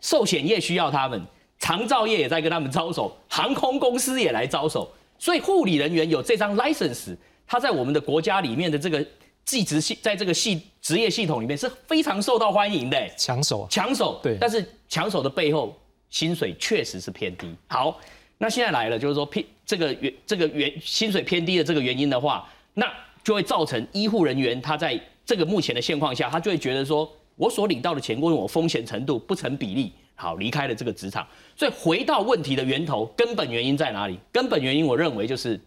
[0.00, 1.24] 寿险业需要他们，
[1.60, 9.06] 长照业也在跟他们招手，航空公司也来招手，所以护理人员有这张 license，他在我们的国家里面的这个
[9.46, 15.74] 技职系，在这个系职业系统里面是非常受到欢迎的，抢手，抢手，对，但是抢手的背后。
[16.08, 17.52] 薪水确实是偏低。
[17.66, 18.00] 好，
[18.38, 22.86] 那现在来了，就是说偏这个原这个原薪水偏低的这个原因的话，那
[23.24, 31.26] 就会造成医护人员他在这个目前的现况下，他就会觉得说，我所领到的钱跟我风险程度不成比例，好离开了这个职场。
[31.56, 34.16] 所以回到问题的源头，根本原因在哪里？
[34.30, 35.60] 根本原因我认为就是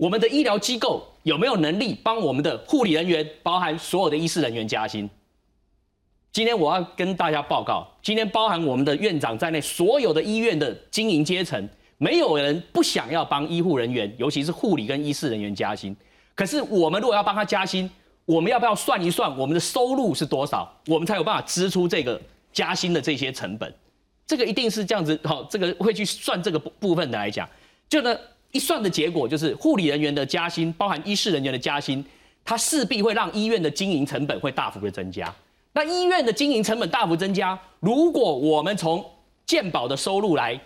[0.00, 5.08] 我们的医疗机构有没有能力帮我们的护理人员，包含所有的医师人员加薪。
[6.32, 15.94] 今天我要跟大家报告，今天包含我们的院长在内，所有的医院的经营阶层，没有人不想要帮医护人员，尤其是护理跟医师人员加薪。
[16.34, 17.90] 可是我们如果要帮他加薪，
[18.24, 22.18] 我们要不要算一算我们的收入是多少，我们才有办法支出这个
[22.54, 23.70] 加薪的这些成本？
[24.26, 27.46] 这个一定是这样子，好，这个会去算这个部部分的来讲，
[27.86, 28.16] 就呢
[28.52, 32.04] 一算的结果就是护理人员的加薪，包含医师人员的加薪，
[32.44, 35.32] 它势必会让医院的经营成本会大幅的增加。
[35.72, 39.04] 那医院的经营成本大幅增加，如果我们从
[39.46, 40.60] 健保的收入来，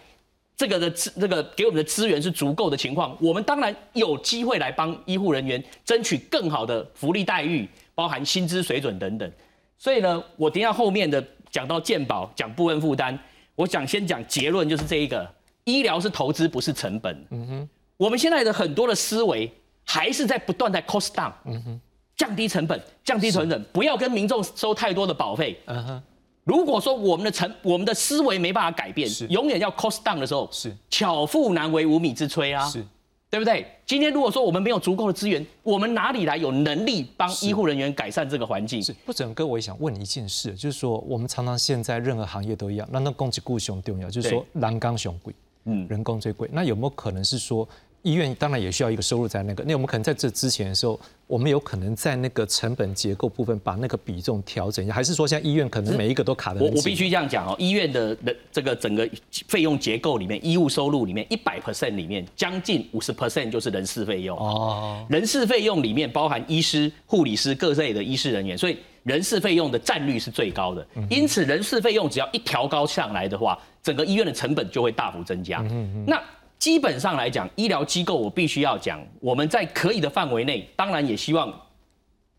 [0.56, 9.30] 这个的资这个给我们的资源是足够的情况，我们当然有机会来帮医护人员争取更好的福利待遇，包含薪资水准等等。
[9.76, 13.18] 所以呢，我等一下后面的讲到健保，讲部分负担，
[13.56, 15.28] 我想先讲结论，就是这一个
[15.64, 17.26] 医疗是投资，不是成本。
[17.30, 19.52] 嗯哼，我们现在的很多的思维
[19.84, 21.32] 还是在不断在 cost down。
[21.44, 21.80] 嗯哼。
[22.16, 25.58] 降低成本，降低成本，不要跟民众收太多的保费。
[25.64, 26.02] 嗯哼，
[26.44, 32.86] 如果说我们的成，我们的思维没办法改变，是永远要 cost down 的时候，是巧妇难为无米之炊啊，是，
[33.28, 33.66] 对不对？
[33.84, 38.80] 今天如果说我们没有足够的资源，我们哪里来有能力帮医护人员改善这个环境？
[38.80, 47.68] 是，不整哥，我也想问一件事，就是说我们常常现在任何行业都一样，那那供给固雄重要，就是说栏杆雄贵，嗯，人工最贵，那有没有可能是说？
[48.04, 56.60] 医院当然也需要一个收入在那个，那我们可能在这之前的时候，我们有可能在那个成本结构部分把那个比重调整一下，还是说现在医院可能每一个都卡的？
[56.60, 59.08] 我我必须这样讲哦，医院的的这个整个
[59.48, 64.38] 费用结构里面，医务收入里面一百 percent 里面，将近五十 percent 就是人事费用。
[64.38, 75.64] 哦，人事费用里面包含医师、护理师各类的医师人员，所以人事费用的占率是最高的，因此人事费用只要一调高上来的话，整个医院的成本就会大幅增加。
[76.06, 76.22] 那
[76.64, 81.52] 基本上来讲，医疗机构我必须要讲，我们在可以的范围内，当然也希望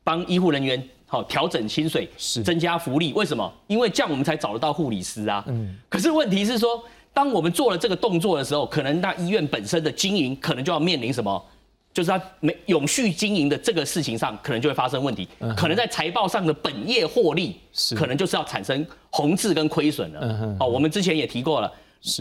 [0.04, 3.14] 帮医护人员好调整薪水，是增加福利。
[3.14, 3.54] 为什么？
[3.68, 5.44] 因为这样我们才找得到护理师啊。
[5.48, 5.78] 嗯。
[5.88, 6.84] 可是问题是说，
[7.14, 11.46] 当我们做了这个动作的时候，可能那医院本身的经营可能就要面临什么
[11.94, 17.58] 就是它没永续经营的这个事情上，可能就会发生问题，可能在财报上的本业获利，
[17.96, 20.58] 可能就是要产生红字跟亏损了。
[20.60, 21.72] 哦，我们之前也提过了，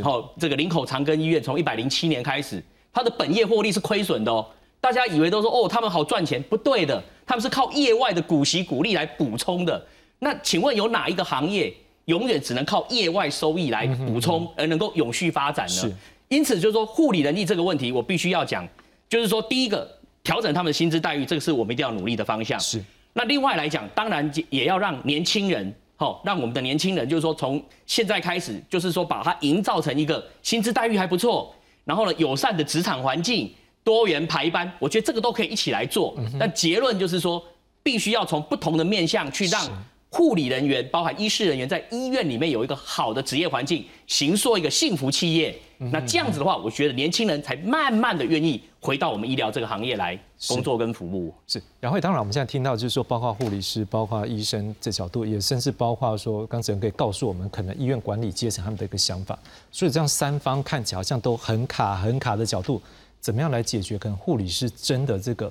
[0.03, 4.47] 哦，这个林口长庚医院从一百零七年开始，它的本业获利是亏损的哦。
[4.81, 9.87] 大家以为都说哦，他们好赚钱，不对的，他们是靠业外的股息股利来补充的。
[10.19, 11.73] 那请问有哪一个行业
[12.07, 15.97] 永远只能靠业外收益来补充而能够永续发展呢？
[16.29, 18.67] 因此就是说护理能力这个问题，我必须要讲，
[19.09, 19.91] 就是说第一个
[20.23, 22.59] 调整他们的薪资待遇，这个是我们一定要努力的方向。
[22.59, 22.83] 是。
[23.13, 31.55] 那另外来讲，当然也要让年轻人，好，让我们的年轻人，就是说从现在开始，就是说把它营造成一个薪资待遇还不错，
[31.85, 33.53] 然后呢友善的职场环境。
[33.85, 36.17] 多元排班，我觉得这个都可以一起来做。
[36.41, 37.45] 但结论就是说，
[37.83, 39.63] 必须要从不同的面向去让
[40.09, 45.55] 护理人员，包含医师人员，在医院里面有一个好的职业环境，行塑一个幸福企业。
[45.79, 51.35] 那这样子的话，我觉得年轻人才慢慢的愿意回到我们医疗这个行业来工作跟服务。
[51.47, 59.39] 是，然后当然我们现在听到就是说，包括护理师、包括医生这角度，也甚至包括说，刚才可以告诉我们，可能医院管理阶层他们的一个想法。
[59.73, 62.81] 所以这样三方看起来好像都很卡、很卡的角度。
[63.21, 63.99] 怎么样来解决？
[63.99, 65.51] 可能护理师真的这个，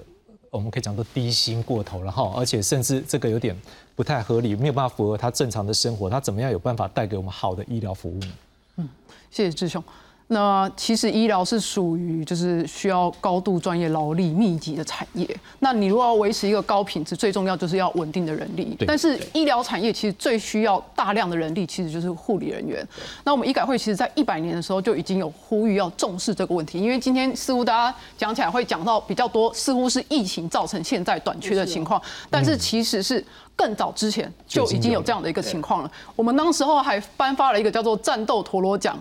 [0.51, 3.59] 我们可以讲到低薪过头了哈，而且甚至这个有点
[3.95, 6.07] 不太合理，没有办法符合他正常的生活。
[6.07, 8.31] 他怎么样有办法带给我们好的医疗服务呢？
[8.77, 8.89] 嗯，
[9.31, 9.83] 谢谢志雄。
[10.27, 15.27] 那其实医疗是属于就是需要高度专业劳力密集的产业。
[15.59, 18.75] 那你如果要维持一个高品质，最重要就是要稳定的人力。
[18.87, 22.87] 但是医疗产业其实最需要大量的人力，其实就是护理人员。
[23.23, 33.23] 那我们医改会其实在一百年的时候就已经有呼吁要重视这个问题，因为今天似乎大家讲起来会讲到比较多，似乎是疫情造成现在短缺的情况，但是其实是
[33.55, 35.91] 更早之前就已经有这样的一个情况了。
[36.15, 38.97] 我们当时候还颁发了一个叫做战斗陀螺奖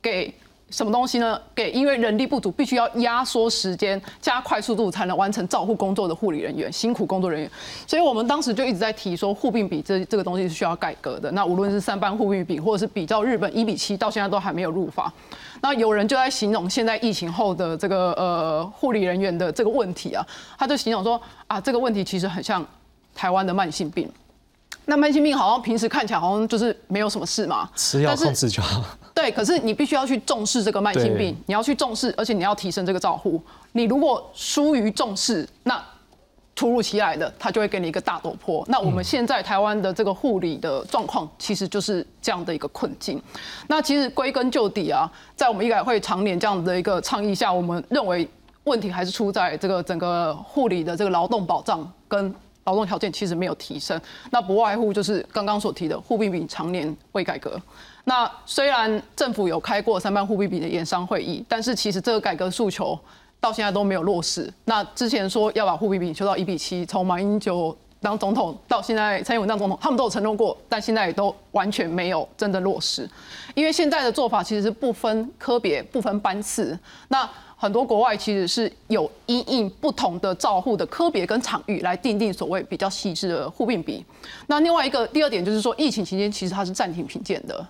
[0.00, 0.32] 给。
[0.70, 1.40] 什么东西呢？
[1.54, 7.50] 给因为人力不足，必须要压缩时间、加快速度才能完成照护工作的护理人员，辛苦工作人员。
[7.86, 11.30] 所以我们当时就一直在提说，护病比这这个东西是需要改革的。
[11.30, 15.12] 那无论是三班护病比，或者是比较日本一比七，到现在都还没有入法。
[15.60, 20.26] 那有人就在形容现在疫情后的这个呃护理人员的这个问题啊，
[20.58, 22.66] 他就形容说啊，这个问题其实很像
[23.14, 24.10] 台湾的慢性病。
[24.84, 28.84] 那慢性病好像平时看起来好像就是没有什么事嘛，吃药控制就好。
[29.16, 33.40] 对，可是你必须要去重视这个慢性病，你要去重视，而且你要提升这个照护。
[33.72, 35.82] 你如果疏于重视，那
[36.54, 38.62] 突如其来的他就会给你一个大陡坡。
[38.68, 43.18] 那我们现在台湾的这个护理的状况，其实就是这样的一个困境。
[43.68, 48.28] 那其实归根究底啊，在我们医改会常年这样的一个倡议下，我们认为
[48.64, 52.34] 问题还是出在这个整个护理的这个劳动保障跟。
[52.66, 53.96] 劳动条件其实没有提升，
[54.32, 57.56] 那不外乎就是刚刚所提的护病比常年未改革。
[58.08, 62.96] 那虽然政府有开过三班护病比的研商会议，但是其实这个改革诉求
[63.40, 64.48] 到现在都没有落实。
[64.64, 73.10] 那之前说要把护病比修到一比七，从马英九当总统到现在蔡英文当总统，他们都有承诺过，但现在也都完全没有真的落实。
[73.56, 76.78] 因为现在的做法其实是不分科别、不分班次。
[77.08, 84.04] 那很多国外其实是有因应不同的照护的科别跟场域来定定所谓比较细致的护病比。
[84.46, 87.66] 那另外一个第二点就是说，疫情期间其实它是暂停评鉴的。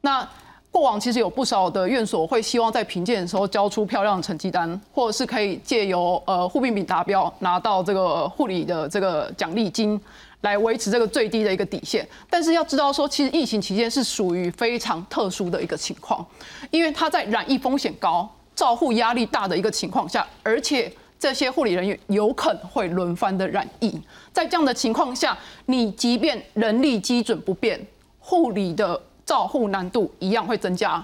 [0.00, 0.26] 那
[0.70, 10.00] 过往其实有不少的院所会希望在评鉴的时候交出漂亮的成绩单，或者是可以借由呃护病比达标拿到这个护理的这个奖励金，
[10.42, 12.08] 来维持这个最低的一个底线。
[12.28, 16.24] 但是要知道说，其实疫情期间是属于非常特殊的一个情况，
[16.70, 18.28] 因为它在染疫风险高。
[18.52, 23.98] 照护压力大的一个情况下，而且这些护理人员有可能会轮番的染疫，
[24.34, 27.80] 在这样的情况下，你即便人力基准不变，
[28.18, 31.00] 护理的照护难度一样会增加。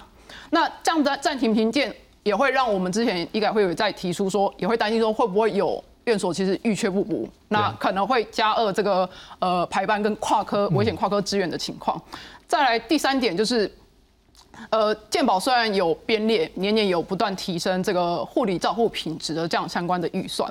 [0.51, 9.09] 那这样的暂停评鉴也会让我们之前医改会有在提出说，也会担心说会不会有院所其实预缺不补，那可能会加恶这个
[9.39, 11.97] 呃排班跟跨科危险跨科支援的情况。
[12.49, 13.73] 再来第三点就是。
[14.71, 20.51] 呃，健保虽然有编列，年年有不断提升这个护理照护品质的这样相关的预算，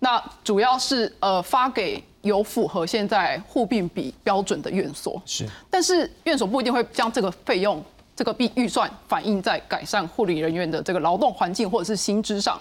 [0.00, 7.82] 那主要是呃发给有符合现在护病比标准的院所，是，但是院所不一定会将这个费用
[8.16, 12.60] 这个预预算反映在改善护理人员的这个劳动环境或者是薪资上，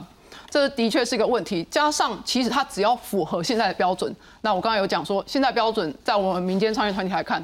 [0.50, 1.66] 这的确是一个问题。
[1.72, 7.44] 加上其实它只要符合现在的标准，那我刚刚有讲说，现在标准在我们民间创业团体来看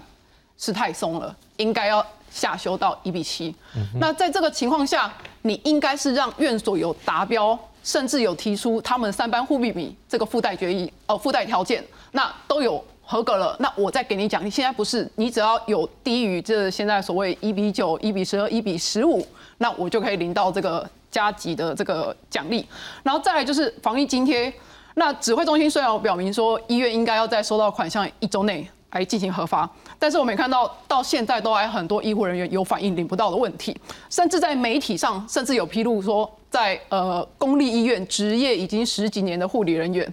[0.58, 2.05] 是太松了，应该要。
[2.31, 3.55] 下修到一比七，
[3.97, 5.10] 那在这个情况下，
[5.43, 14.50] 你应该是让院所有达标，甚至有提出他们三班互比比这个附带决议，呃，附带条件，那都有合格了，那我再给你奖励。
[14.50, 19.26] 现在不是，你只要有低于这现在所谓一比九、一比十二、一比十五，
[19.60, 20.86] 那我就可以领到这个。
[21.12, 22.67] 加急的这个奖励，
[23.02, 24.54] 然后再来就是防疫津贴。
[24.95, 29.69] 那指挥中心虽然有表明说医院应该要在收到款项一周内来进行核发，
[30.06, 33.76] 但是我们也看到到现在都还很多医护人员有反映领不到的问题，
[34.08, 40.08] 甚至在媒体上甚至有披露说，在呃公立医院执业已经十几年的护理人员，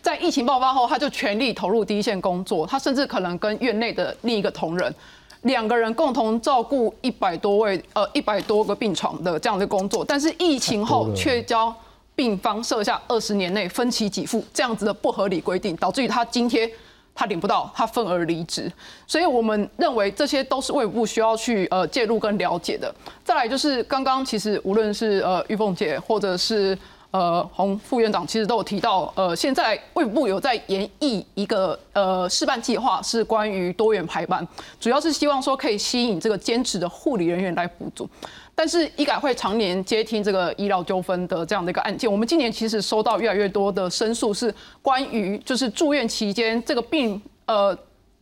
[0.00, 4.94] 在疫情爆发后他就全力投入第一线工作，他甚至可能跟院内的另一个同仁。
[5.40, 11.74] 两个人共同照顾一百多位呃一百多个病床的这样的工作，但是疫情后却将
[12.14, 16.70] 病方设下二十年内分期给付这样子的不合理规定，导致于他津贴
[17.14, 18.70] 他领不到，他愤而离职。
[19.06, 22.94] 所以我们认为这些都是卫部需要去呃介入跟了解的。
[23.24, 26.76] 再来就是刚刚其实无论是呃玉凤姐或者是。
[27.12, 34.48] 呃，洪副院长其实都有提到，呃，现在卫部有在研议一个呃示范计划，是关于多元排班，
[34.80, 38.08] 主要是希望说可以吸引这个兼职的护理人员来补足。
[38.54, 47.76] 但是医改会常年接听这个医疗纠纷的这样的一个案件，我们今年其实收到越来越多的申诉，是关于就是住院期间这个病呃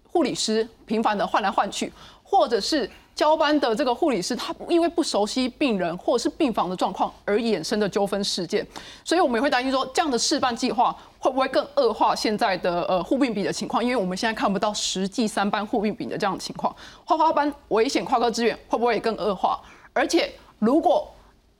[0.08, 2.90] 护理师频繁的换来换去，或者是。
[3.12, 8.66] 交班的这个护理师，他因为不熟悉病人或者是病房的状况而衍生的纠纷事件，
[9.04, 13.84] 所以我们也会担心说，这样的示范计划会不会更恶化现在的呃护病比的情况？
[13.84, 19.60] 因为我们现在看不到实际三班护病比的这样的情况，花花班危险跨科支援会不会也更恶化？
[19.92, 21.12] 而且如果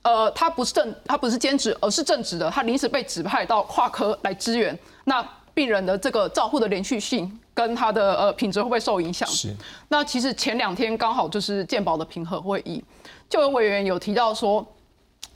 [0.03, 7.39] 呃他不是正他不是兼职，而是正职的，他临时被指派到跨科来支援，那病人的这个照护的连续性。
[7.53, 9.29] 跟他的呃品质会不会受影响？
[9.29, 9.55] 是。
[9.89, 12.83] 那其实前两天刚好就是健保的评核会议，
[13.29, 14.67] 就有委员有提到说，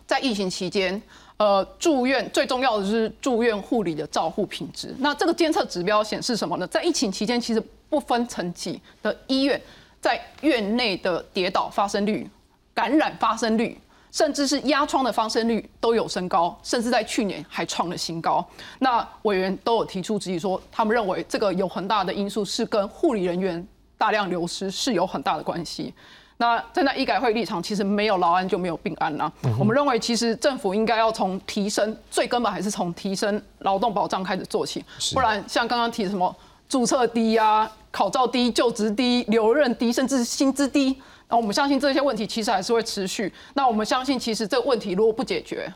[0.06, 1.02] 在疫情期间，
[1.36, 4.94] 呃住院最重要的是住院护理的照护品质。
[5.00, 6.66] 那这个监测指标显示什么呢？
[6.68, 9.60] 在疫情期间，其实不分层级的医院，
[10.00, 12.26] 在院内的跌倒发生率、
[12.74, 13.78] 感染发生率。
[14.10, 18.46] 甚至是压疮的发生率都有升高，甚至在去年还创了新高。
[18.78, 23.66] 那委员都有提出质疑，说他们认为这个有很大的因素是跟护理人员
[23.98, 25.92] 大量流失是有很大的关系。
[26.36, 29.32] 那在那医改会立场，其实没有劳安就没有病安啦。
[29.58, 36.32] 我们认为，其实政府应该要从提升最根本，还是从提升劳动保障开始做起，不然像刚刚提什么
[36.68, 41.02] 注册低啊、考照低、就职低、留任低，甚至薪资低。
[41.28, 43.32] 那我们相信这些问题其实还是会持续。
[43.54, 45.72] 那我们相信，其实这个问题如果不解决，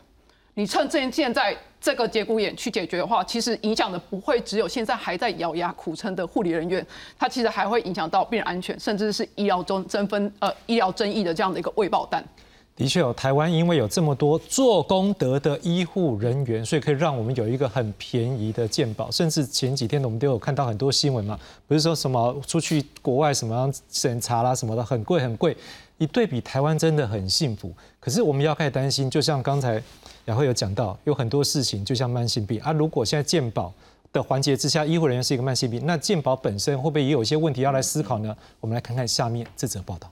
[0.53, 6.85] 你趁这现在这个节骨眼去解决的话，其实影响的不会只有现在还在咬牙苦撑的护理人员，
[7.17, 12.23] 它其实还会影响到病人安全，甚至是医疗中争分呃医疗争议的这样的一个未爆弹。
[12.79, 19.11] 的确有台湾，因为有这么多做功德的医护人员，所以可以让我们有一个很便宜的健保。
[19.11, 21.37] 甚至前几天我们都有看到很多新闻嘛，
[21.67, 25.57] 不是说什么出去国外什么审查啦什么的很贵很贵。
[25.97, 29.83] 一对比台湾真的很幸福，可是我们要开始担心，就像刚才
[30.27, 32.71] 雅慧有讲到，有很多事情就像慢性病啊。
[32.71, 33.73] 如果现在健保
[34.13, 38.33] 的环节之下，医护人员是一个慢性病，那健保本身会不会也有一些问题要来思考呢？
[38.61, 40.09] 我们来看看下面这则报道。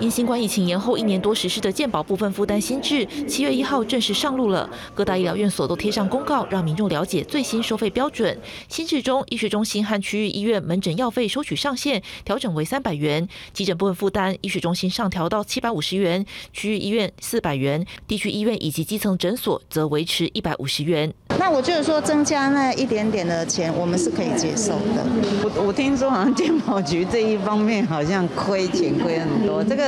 [0.00, 4.68] 因新冠疫情延后一年多实施的健保部分负担新制，七月一号正式上路了。
[4.92, 8.36] 各大医疗院所都贴上公告，让民众了解最新收费标准。
[8.68, 21.12] 新制中，医学中心和区域医院门诊药费收取上限调整为三百元，急诊部分负担，医学中心上调到七百五十元，区域医院四百元，地区医院以及基层诊所则维持一百五十元。
[21.38, 25.04] 那我就是说，增加那一点点的钱，我们是可以接受的。
[25.44, 29.83] 我我听说好像健保局这一方面好像亏钱亏很多，这个。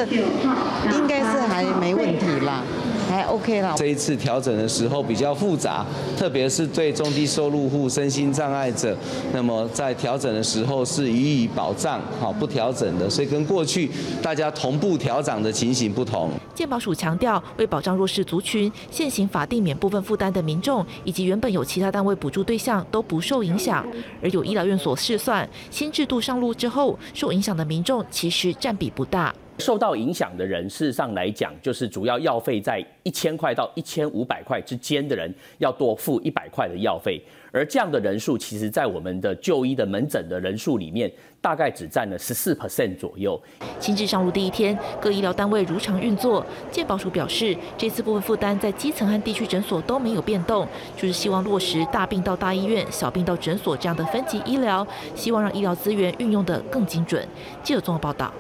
[0.93, 2.63] 应该是还没问题啦。
[3.09, 3.73] 还 OK 啦。
[3.77, 5.87] 这一次调整的时候比较复杂，
[6.19, 8.97] 特别是对中低收入户、身心障碍者，
[9.33, 13.89] 那么在调整的时候是予以保障，好不调整的，所以跟过去
[14.21, 16.31] 大家同步调整的情形不同。
[16.53, 23.87] 健保署强调，为保障弱势族群，现行法定免部分负担的民众，以及原本有其他单位补助对象都不受影响。
[24.21, 29.33] 而有医疗院所试算，新制度上路之后，受影响的民众其实占比不大。
[29.59, 37.23] 受到影响的人，事实上来讲，就是主要药费在一千块到一千五百块之间的人，要多付一百块的药费。
[37.53, 41.11] 而这样的人数，其实在我们的就医的门诊的人数里面，
[41.41, 43.41] 大概只占了十四 percent 左右。
[43.81, 46.45] 新制上路第一天，各医疗单位如常运作。
[46.71, 57.27] 健保署表示，这次部分负担在基层和地区诊所都没有变动，就是希望落实大病到大医院、小病到诊所这样的分级医疗，希望让医疗资源运用得更精准。
[57.63, 58.31] 记者综合报道。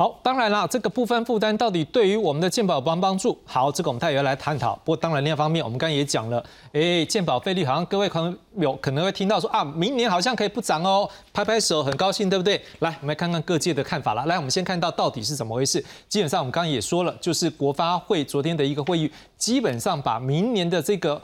[0.00, 3.38] 好，当然了，这个部分负担到底对于我们的健保帮帮助？
[3.44, 4.74] 好，这个我们待会要来探讨。
[4.76, 6.42] 不过当然另一方面，我们刚刚也讲了，
[6.72, 12.58] 哎，健保费率好像各位可能有可能会听到说啊，明年好像可以不涨哦，拍拍手，很高兴，对不对？
[12.78, 14.24] 来，我们来看看各界的看法了。
[14.24, 15.84] 来，我们先看到到底是怎么回事。
[16.08, 21.20] 基本上我们刚刚也说了，就是国发会昨天的一个会议，基本上把明年的这个。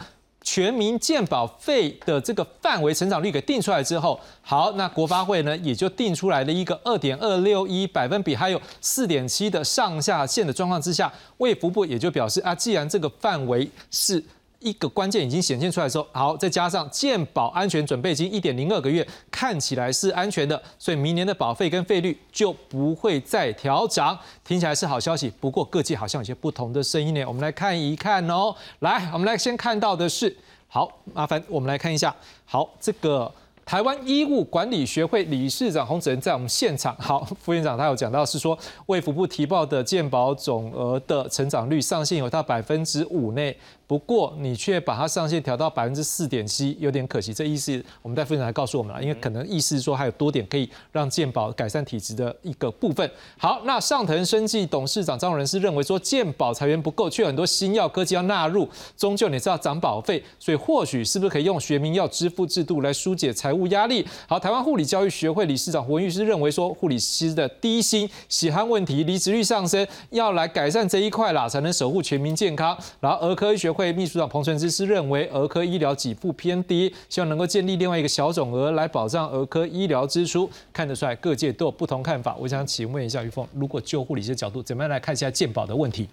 [0.48, 14.22] 全民健保费的这个范围成长率给定出来之后，好，那国发会呢也就定出来了一个二点二六一百分比，还有四点七的上下限的状况之下，卫福部也就表示啊，既然这个范围是。
[14.68, 25.32] 一个关键已经显现出来的时候，好，再加上健保安全准备金一点零二个月，看起来是安全的，所以明年的保费跟费率就不会再调涨，听起来是好消息。
[25.40, 28.52] 不过各界好像有些不同的声音呢，我们来看一看哦。
[28.80, 30.36] 来，我们来先看到的是，
[30.66, 32.12] 好，麻烦我们来看一下，
[32.44, 33.32] 好，这个。
[33.66, 36.94] 台湾医务管理学会理事长洪子仁在我们现场。
[37.00, 38.56] 好， 副院长他有讲到是说，
[38.86, 47.34] 卫福部提报的健保总额的成长率上限有到百分之五内，不过你却把它上限调到百分之四点七，有点可惜。
[47.34, 53.10] 这意思我们在副院长来告诉我们了，因为可能意思是说还有多点可以让健保改善体质的一个部分。
[53.36, 64.06] 好，那上腾生技董事长张荣仁是认为说健保财源不够，却有很多新药科技要纳入，终究你知道涨保费，所以或许是不是可以用学名药支付制度来疏解财务压力。
[64.28, 72.76] 好，台湾护理教育学会理事长胡文玉是认为说，护理师的低薪、喜欢问题、离职率上升，要来改善这一块啦，才能守护全民健康。
[73.00, 80.48] 然后儿科医学会秘书长彭纯之是认为，儿科医疗给付偏低，希望能够建立另外一个小总额来保障儿科医疗支出。
[80.72, 82.36] 看得出来，各界都有不同看法。
[82.38, 86.08] 我想请问一下于凤，如果就护理师角度，怎么样来看一下健保的问题？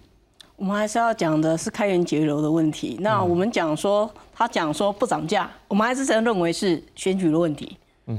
[0.56, 2.96] 我们还是要讲的是开源节流的问题。
[3.00, 7.76] 那我们讲说，他讲说不涨价，我们还是认为是选举的问题。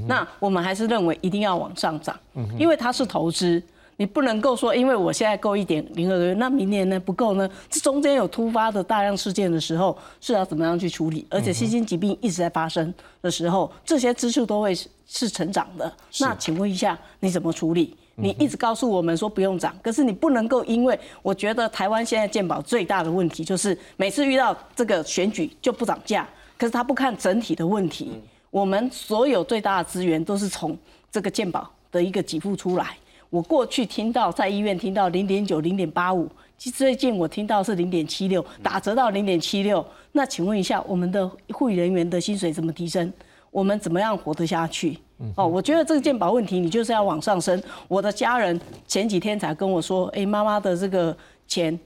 [0.08, 2.18] 那我们还是认为一定要往上涨，
[2.58, 3.62] 因为它是投资，
[3.98, 7.48] 你不能够说，因为我现在够一点零二个月，那明年呢不够呢？
[7.70, 11.24] 这中间有突发的大量事件的时候，是要怎么样去处理？
[11.30, 14.76] 而且新兴疾病一直在发生的时候，这些支出都会
[15.06, 15.92] 是成长的。
[16.18, 17.96] 那请问一下，你怎么处理？
[18.16, 28.10] 你一直告诉我们说不用涨，可是你不能够，因为我觉得台湾现在健保最大的问题就是每次遇到这个选举就不涨价，可是他不看整体的问题。
[28.50, 30.76] 我们所有最大的资源都是从
[31.10, 32.96] 这个健保的一个给付出来。
[33.28, 39.84] 我过去听到在医院听到零点九、零点八五，最近我听到是零点七六，打折到零点七六。
[40.12, 43.12] 那请问一下，我们的护理人员的薪水怎么提升？
[43.50, 44.96] 我们怎么样活得下去？
[45.36, 47.62] 哦，我觉得这个健保问题，你就是要往上升。
[47.88, 51.78] 我的家人前几天才跟我说，哎，妈妈的这个钱。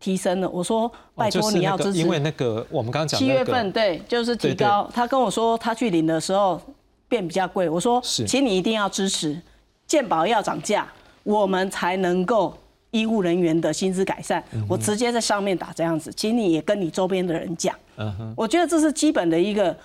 [0.00, 4.88] 提升了，我说拜托你要支持，因为那个我们刚刚讲七月份对，就是提高。
[4.94, 6.60] 他跟我说他去领的时候
[7.08, 9.36] 变比较贵，我说请你一定要支持，
[9.88, 10.86] 健保要涨价，
[11.24, 12.56] 我们才能够
[12.92, 14.40] 医务人员的薪资改善。
[14.68, 17.74] 我直接在上面打这样子，请你也跟你周边的人讲。
[17.96, 19.76] 嗯哼，我觉得这是基本的一个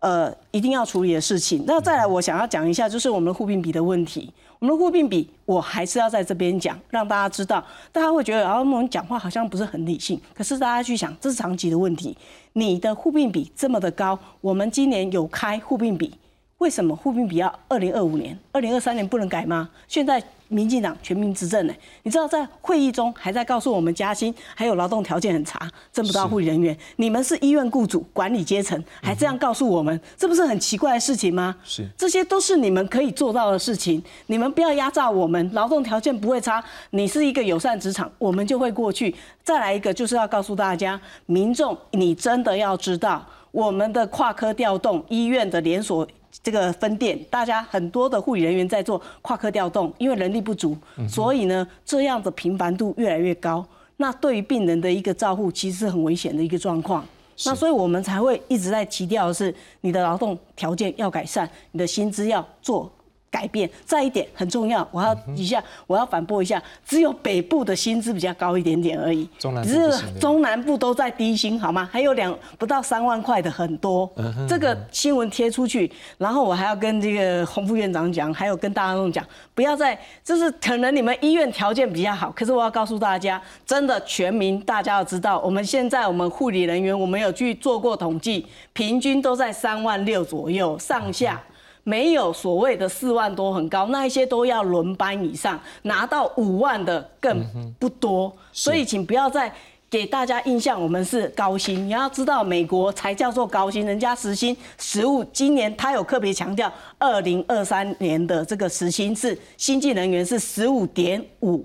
[0.00, 1.64] 呃一定要处理的事情。
[1.66, 4.32] 那再来，我想要讲一下，就是我们的护病比的问题。
[4.60, 7.64] 我们的护病比，我还是要在这边讲，让大家知道。
[7.92, 10.20] 大家会觉得，然后我们讲话好像不是很理性。
[10.34, 12.16] 可是大家去想，这是长期的问题。
[12.54, 16.12] 你的护病比这么的高，我们今年有开护病比，
[16.58, 19.68] 为什么护病比要二零二五年、二零二三年不能改吗？
[19.86, 20.22] 现在。
[20.50, 21.74] 民进党全民执政呢？
[22.04, 26.74] 你知道在会议中还在告诉我们加薪，还有劳动条件很差，挣不到护理人员。
[26.96, 31.54] 你们是医院雇主、管理阶层，还这样告诉我们，这不是很奇怪的事情吗？
[31.62, 34.02] 是，这些都是你们可以做到的事情。
[34.28, 36.64] 你们不要压榨我们，劳动条件不会差。
[36.92, 39.14] 你是一个友善职场，我们就会过去。
[39.44, 46.08] 再来一个，就是要告诉大家，民众，你真的要知道，我们的跨科调动医院的连锁。
[46.42, 50.76] 这个分店，大家很多的护理人员在做跨科调动，因为人力不足，
[51.08, 53.66] 所以呢，这样的频繁度越来越高。
[53.96, 57.04] 那对于病人的一个照护，其实是很危险的一个状况。
[57.44, 62.90] 那所以我们才会一直在强调的是，你的劳动条件要改善，你的薪资要做。
[63.30, 69.28] 改变，再一点很重要，我要一下，我要反驳一下，只有北部的薪资比较高一点点而已，
[69.62, 71.88] 只是中南部都在低薪，好吗？
[71.92, 74.10] 还有两不到三万块的很多，
[74.48, 79.24] 这个新闻贴出去，然后我还要跟这个洪副院长讲，还有跟大众讲，
[79.54, 91.40] 不要再，就是可能你们医院条件比较好，可是我要告诉大家，真的全民大家要知道，我们现在我们护理人员，我们有去做过统计，平均都在三万六左右上下。
[91.84, 97.44] 没有所谓的四万多很高，那一些都要轮班以上，拿到五万的更
[97.78, 98.32] 不多。
[98.52, 99.52] 所以请不要再
[99.90, 101.86] 给大家印象，我们是高薪。
[101.86, 111.64] 你要知道，美国才叫做高薪，人家时薪实务今年他有特别强调，二零二三年的这个时薪是新进人员是十五点五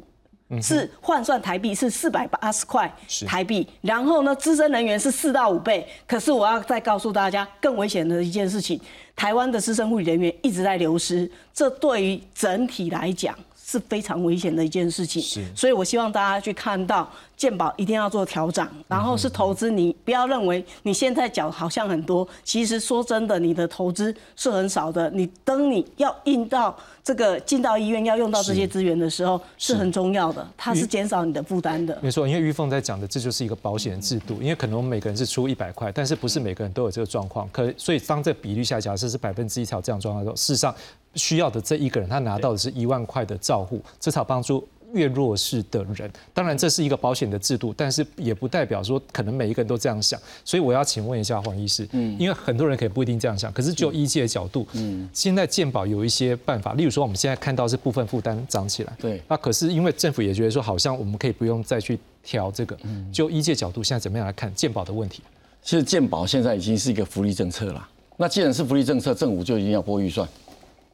[0.62, 2.94] 是换算台币是四百八十块
[3.26, 5.88] 台币，然后呢，资深人员是四到五倍。
[6.08, 8.80] 可是我要再告诉大家，更危险的一件事情，
[9.16, 13.36] 台湾的资深护理人员一直在流失，这对于整体来讲。
[13.74, 25.10] 是非常危险的一件事情，是，所以我希望大家去看到健保一定要做调整，然后是投资，你不要认为你现在缴好像很多，其实说真的，你的投资是很少的。
[25.10, 31.98] 你等你要印到这个进到医院要用到这些资源的时候，是很重要的，它是减少你的负担的。
[32.00, 40.76] 没错，因为玉凤在讲的，这就是一个保险制度，因为可能我们每个人是出一百块，但是不是每个人都有这个状况，可所以当这比率下假设是百分之一条这样状况的时候，事实上。
[41.16, 46.12] 需要的这一个人，他拿到的是一万块的照护，这才帮助越弱势的人。
[46.34, 50.20] 当然，这是一个保险的制度，但是也不代表说可能每一个人都这样想。
[50.46, 62.78] 所以我要请问一下黄医师，嗯，因为很多人可以不一定这样想，可是就医界的角度，嗯，现在健保有一些办法，例如说我们现在看到是部分负担涨起来，对，那可是因为政府也觉得说好像我们可以不用再去调这个，
[63.12, 65.24] 就医界角度现在怎么样来看健保的问题？
[65.64, 70.28] 其实健保现在已经是一个福利政策了，那既然是福利政策，政府就一定要拨预算。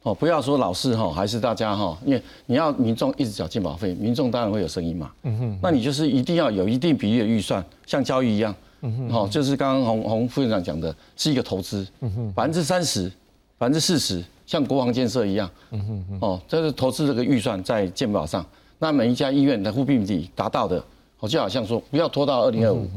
[0.02, 5.12] 哦，不要说老是哈，还是大家哈，因为你要民众一直缴健保费，民众当然会有声音嘛。
[5.24, 8.54] 嗯哼，那你就是一定要有一定比例的预算，像教育一样。
[8.80, 11.86] 嗯哼，好，就是刚刚洪洪副院长讲的，是一个投资。
[12.00, 13.10] 嗯哼，百分之三十，
[13.58, 15.50] 百分之四十，像国防建设一样。
[15.70, 18.44] 嗯哼，哦，这是投资这个预算在健保上，
[18.78, 20.82] 那每一家医院的护病比达到的，
[21.18, 22.88] 我就好像说，不要拖到二零二五，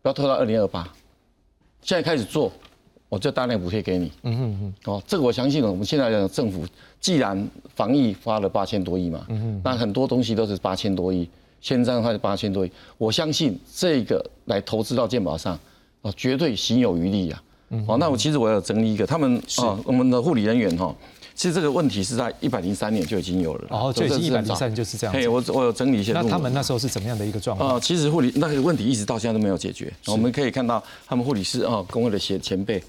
[0.00, 0.88] 不要拖到二零二八，
[1.82, 2.50] 现在开始做。
[3.08, 4.10] 我就大量补贴给你。
[4.22, 4.92] 嗯哼哼。
[4.92, 6.66] 哦，这个我相信，我们现在的政府
[7.00, 11.28] 既然防疫花了八千多亿嘛，嗯哼，那很多东西都是八千多亿，
[11.60, 15.58] 现在的话是八千多亿，我相信这个来投资到健保上，
[16.02, 17.42] 哦，绝对行有余力啊。
[17.88, 20.94] 哦，那我其实我要整理一个，他们啊，我们的护理人员哈。
[21.34, 25.12] 其实这个问题是在一百零三年就已经有了，哦，就已经一百零三年就是这样。
[25.12, 26.12] 嘿，我我有整理一些。
[26.12, 27.74] 那他们那时候是怎么样的一个状况？
[27.74, 29.92] 呃，其实护理那个问题一直到现在都没有解决。
[30.06, 32.82] 我们可以看到他们护理师啊，工会的前前辈，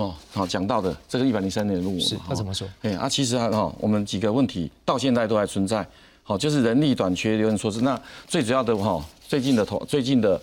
[0.00, 2.66] 哦，好讲到的这个一百零三年的论文，是他怎么说？
[2.80, 5.86] 哎啊，其实啊，哈，我们几个问题到现在都还存在，
[6.22, 10.40] 好，就是人力短缺，有人说是那最主要的哈，最近的头最近的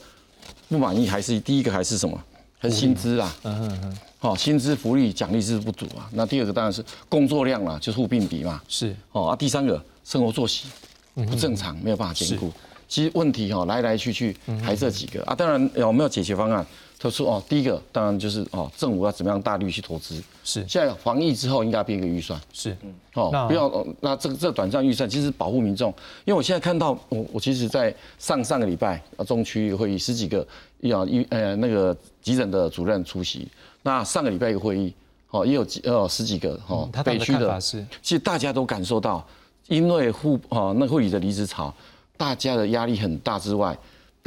[0.70, 2.22] 不满意还是第一个还是什么？
[2.60, 3.36] 还是薪资啊？
[3.44, 3.98] 嗯嗯嗯。
[4.20, 6.10] 好，薪资福利奖励是不足啊。
[6.14, 8.62] 那第二个当然是工作量啦，就是互并比嘛。
[8.68, 8.96] 是。
[9.12, 10.68] 哦啊，第三个生活作息
[11.14, 12.52] 不正常，没有办法兼顾。
[12.88, 15.36] 其实问题哈来来去去还这几个啊。
[15.36, 16.66] 当然有没有解决方案？
[17.00, 20.22] 他说哦，第一个当然就是哦，政府要怎么样大力去投资。
[20.44, 20.66] 是。
[20.68, 22.40] 现在防疫之后应该编一个预算。
[22.52, 22.94] 是嗯。
[23.14, 25.90] 哦，不要那这个这短暂预算其实保护民众，
[26.26, 30.46] 因为我现在看到我我其实在上上个礼拜啊中区会议十几个
[30.80, 33.48] 要医呃那个急诊的主任出席。
[33.84, 34.94] 那上个礼拜一个会议，
[35.30, 39.26] 哦，也有几呃十几个哦，北区的，其实大家都感受到，
[39.68, 41.74] 因为护哦那护理的离职潮，
[42.18, 43.78] 大家的压力很大之外，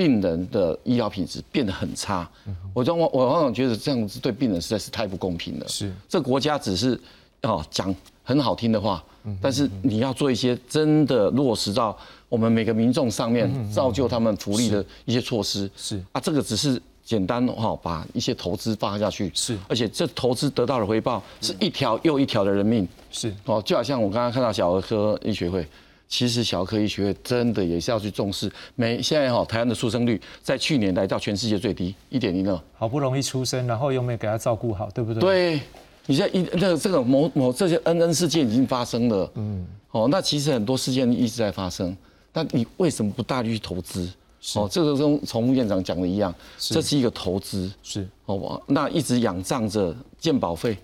[0.01, 2.27] 病人的医疗品质变得很差。
[2.73, 5.69] 我我我往往觉得这样子对病人实在是太不公平了。
[5.69, 6.99] 是，这国家只是
[7.43, 7.95] 哦讲
[8.25, 9.05] 很好听的话，
[9.43, 11.95] 但是你要做一些真的落实到
[12.31, 15.71] 我们每个民众上面，造就他们福利的一些措施。
[15.77, 16.81] 是啊，这个只是。
[17.03, 25.67] 简单哈，把一些投资发下去是，而且这投资得到的回报是一条又一条的人命是哦，就好像我刚刚看到小儿科医学会，
[26.11, 28.51] 其实小儿科医学会真的也是要去重视。
[28.75, 35.21] 每现在哈，台湾的出生率在去年来到全世界最低一点零二，好不容易出生，然后又没给他照顾好，对不对？
[35.21, 35.61] 对，
[36.07, 41.97] 你现在一那个这个某某这些恩恩事件已经发生了，嗯，哦，那其实很多事件一直在发生，
[42.33, 44.13] 但你为什么不大力去投资？
[44.57, 48.09] 哦，这个跟从院长讲的一样，这是一个投资，是。
[48.27, 50.77] 哦，那一直仰仗着健保费，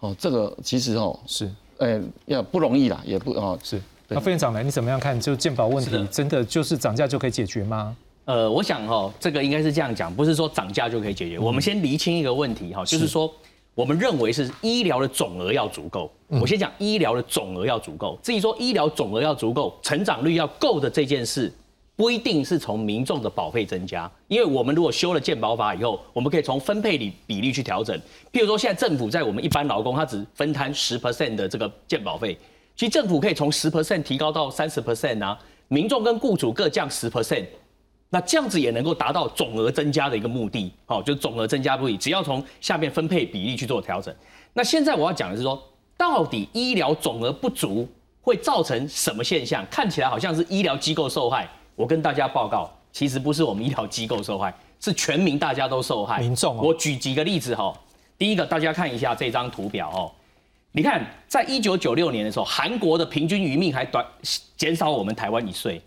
[0.00, 1.48] 哦，这个其实哦是，
[1.78, 3.80] 哎，要不容易啦，也不哦是。
[4.08, 4.62] 那副院长呢？
[4.62, 5.18] 你怎么样看？
[5.20, 7.96] 就健保问题，真的就是涨价就可以解决吗？
[8.26, 11.38] 呃，我想哈，这个应该是这样讲，不是说涨价就可以解决。
[11.38, 13.32] 我们先厘清一个问题哈，就是说，
[13.74, 16.10] 我们认为是医疗的总额要足够。
[16.28, 21.52] 我先讲医疗的总额要足够，至于说医疗总额要足够，成长率要够的这件事。
[21.96, 27.96] 不一定是从民众的保费增加，因为我们如果修了健保法以后，我们可以从分配比比例去调整。
[28.32, 32.36] 譬如说，现在政府在我们一般劳工，他只分摊十 percent 的这个健保费，
[32.76, 37.46] 其实政府可以从十 percent 提高到三十 percent 啊，民众跟雇主各降十 percent，
[38.10, 40.72] 那这样子也能够达到总额增加的一个目的。
[40.86, 44.14] 好，就总额增加不已，只要从下面分配比例去做调整。
[44.52, 45.62] 那现在我要讲的是说，
[45.96, 47.88] 到底医疗总额不足
[48.20, 49.64] 会造成什么现象？
[49.70, 51.48] 看起来好像是医疗机构受害。
[51.76, 56.20] 我跟大家报告，其实不是我们医疗机构受害，是全民大家都受害。
[56.20, 57.72] 民众，我举几个例子哈。
[58.16, 60.10] 第一个，大家看一下这张图表哦。
[60.76, 64.04] 你看，在一九九六年的时候，韩国的平均余命还短
[64.56, 65.80] 减少我们台湾一岁。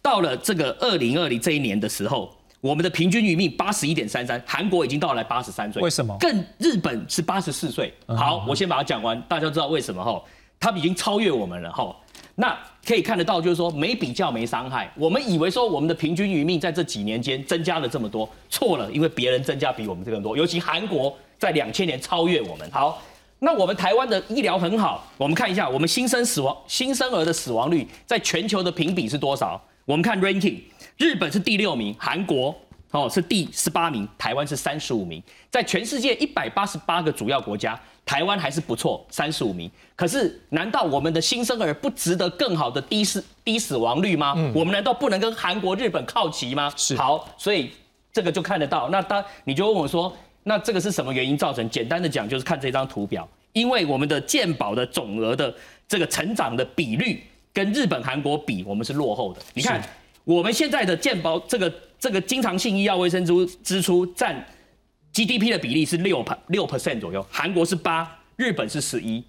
[0.00, 5.82] 到了这个二零二零这一年的时候，我们的平均余命八十一点三三，韩国已经到了八十三岁。
[5.82, 6.16] 为什么？
[6.20, 7.92] 更日本是八十四岁。
[8.06, 10.22] 好，我先把它讲完，大家知道为什么哈？
[10.60, 11.92] 他们已经超越我们了哈。
[12.36, 14.88] 那可以看得到，就是说没比较没伤害。
[14.94, 22.70] 我们以为说我们的平均余命在这几年间增加了这么多，错了，因为别人增加比我们这个多，尤其韩国在两千年超越我们。
[22.70, 23.02] 好，
[23.40, 29.60] 那我们台湾的医疗很好，我们看一下我们新生死亡新生儿的死亡率在全球的评比是多少？
[29.84, 30.58] 我们看 ranking，
[30.96, 32.54] 日本是第六名，韩国
[32.90, 37.78] 哦是第十八名，台湾是三十五名，在全世界一百八十八个主要国家。
[38.04, 39.70] 台湾还是不错，三十五名。
[39.94, 44.32] 可是，难道我们的新生儿不值得更好的低死低死亡率吗？
[44.54, 46.72] 我们难道不能跟韩国、日本靠齐吗？
[46.74, 46.96] 是。
[46.96, 47.70] 好，所以
[48.10, 48.88] 这个就看得到。
[48.88, 50.10] 那当你就问我说，
[50.44, 51.68] 那这个是什么原因造成？
[51.68, 55.54] 简单的讲，就是看这张图表，因为我们的健保的总额的
[55.86, 57.22] 这个成长的比率
[57.52, 59.40] 跟日本、韩国比，我们是落后的。
[59.54, 59.82] 你看，
[60.24, 64.44] 我们现在的健保这个这个经常性医药卫生支支出占。
[65.10, 69.24] GDP 的比例是六六 percent 左右，韩国是八，日本是十一。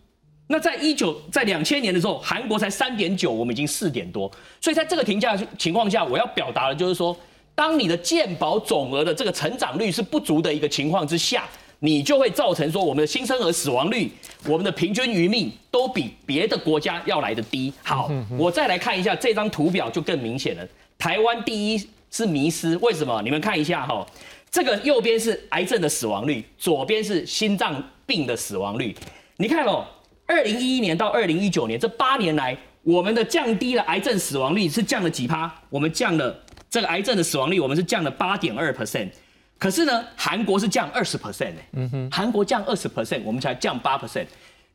[0.45, 4.29] 那在一九在两千年的时候，韩国才三点九，我们已经四点多。
[4.61, 7.17] 所以在这个评价情况下，我要表达的就是说，
[7.59, 11.43] 当你的健保总额的这个成长率是不足的一个情况之下，
[11.79, 14.09] 你就会造成说我们的新生儿死亡率、
[14.45, 17.73] 我们的平均余命都比别的国家要来的低。
[17.83, 20.65] 好，我再来看一下这张图表就更明显了。
[20.97, 23.21] 台湾第一是迷失，为什么？
[23.25, 24.07] 你们看一下哈。
[24.49, 28.95] 这个右边是癌症的死亡率，左边是心脏病的死亡率。
[29.35, 29.85] 你看哦，
[30.25, 35.53] 二零一一年到二零一九年这八年来，我们的降低了癌症死亡率是降了几趴？
[35.69, 36.33] 我们降了
[36.69, 39.09] 这个癌症的死亡率，我们是降了八点二 percent。
[39.57, 44.25] 可是呢，韩国是降二十 percent 嗯哼，韩国降二十 percent，我们才降八 percent。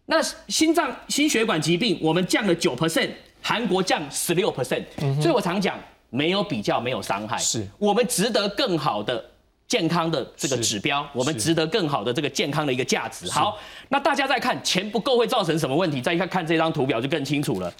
[0.06, 4.84] 那心脏心血管疾病，我们降了九 percent，韩国降十六 percent。
[5.20, 5.78] 所以我常讲，
[6.10, 9.30] 没有比较，没有伤害，是我们值得更好的。
[9.66, 13.28] 健康的这个指标，我们值得更好的这个健康的一个价值。
[13.30, 16.02] 好，那大家再看钱不够会造成什么问题？
[16.02, 17.72] 再看看这张图表就更清楚了。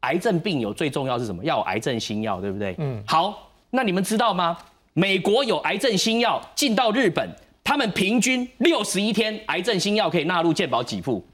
[0.00, 1.44] 癌症病友最重要是什么？
[1.44, 2.74] 要有癌症新药，对不对？
[2.78, 3.02] 嗯。
[3.06, 4.56] 好，那你们知道吗？
[4.92, 7.28] 美国有癌症新药进到日本，
[7.62, 11.24] 他们平均六十一天癌症新药可以纳入健保给付。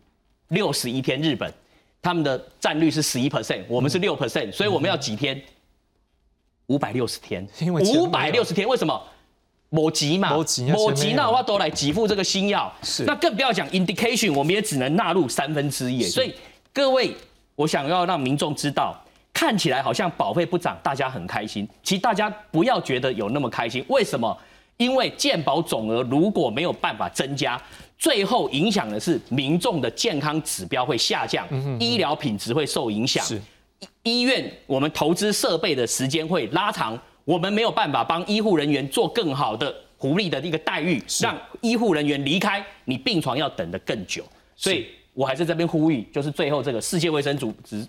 [0.48, 1.52] 六十一天，日本
[2.00, 5.40] 他们的占率是十一 percent，我们是六 percent，所以我们要几天？
[6.66, 7.46] 五百六十天。
[7.60, 9.02] 五百六十天，为什么？
[9.68, 10.64] 某急嘛，某急
[11.14, 16.02] 那的话都来给付这个新药，是那更不要讲 indication，我们也只能纳入三分之一。
[16.04, 16.32] 所以
[16.72, 17.12] 各位，
[17.56, 18.94] 我想要让民众知道，
[19.32, 21.68] 看起来好像保费不涨，大家很开心。
[21.82, 24.36] 其实大家不要觉得有那么开心，为什么？
[24.76, 27.60] 因为健保总额如果没有办法增加，
[27.98, 31.46] 最后影响的是民众的健康指标会下降，
[31.80, 33.24] 医疗品质会受影响，
[34.02, 36.96] 医院我们投资设备的时间会拉长。
[37.24, 44.24] 我们没有办法帮医护人员做更好的福利的一个待遇，让医护人员离开，你病床要等得更久。
[44.54, 44.86] 所以
[45.16, 47.84] 我还是这边呼吁，就是最后这个世界卫生组织、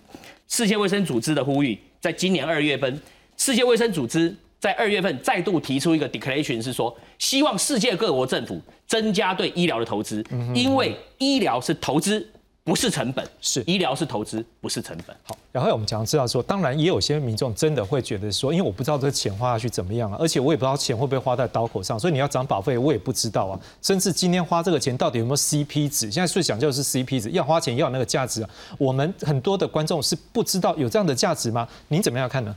[0.48, 3.00] 世界卫生组织的呼吁，在今年二月份，
[3.36, 10.24] 世界卫生组织在二月份再度提出一个 declaration，是说希望世界各国政府增加对医疗的投资，
[10.54, 12.26] 因为医疗是投资。
[12.68, 15.16] 不是成本，是医疗是投资，不是成本。
[15.24, 23.58] 好，然后我们讲知道说，当然也有些民众真的会觉得说，因为我不知道这个钱花下去怎么样啊，而且我也不知道钱会不会花在刀口上，所以你要涨保费，我也不知道啊。
[23.80, 26.10] 甚至今天花这个钱到底有没有 CP 值？
[26.10, 28.50] 现在最讲究的是 CP 值，要花钱要有那个价值啊。
[28.76, 31.66] 我们很多的观众是不知道有这样的价值吗？
[31.88, 32.54] 您怎么样看呢？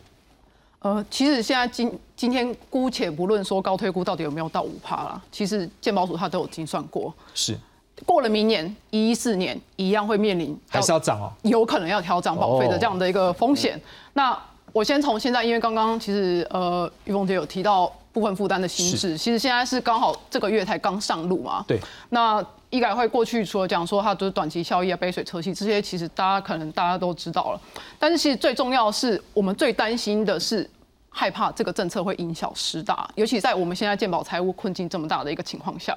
[0.80, 7.58] 呃，其实现在今今天姑且不论说高推估到底有没有到五趴啦，其实健保署他都有精算过，是。
[8.06, 13.80] 过了明年一四年一样会面临还是要涨哦，有可能要调涨保费的这样的一个风险。
[14.14, 14.38] 那
[14.74, 21.64] 我先从现在，因为刚刚其实呃玉凤姐有提到部分负担的心事，其实现在是刚好这个月才刚上路嘛。
[21.68, 21.80] 对。
[22.10, 27.62] 那医改会过去除了讲说它就是短期效益啊、杯水车薪这些，其实大家可能大家都知道了。
[28.00, 30.70] 但是其实最重要的是，我们最担心的是。
[31.14, 35.96] 害怕这个政策会因小失大，尤其在我们现在健保财务困境这么大的一个情况下，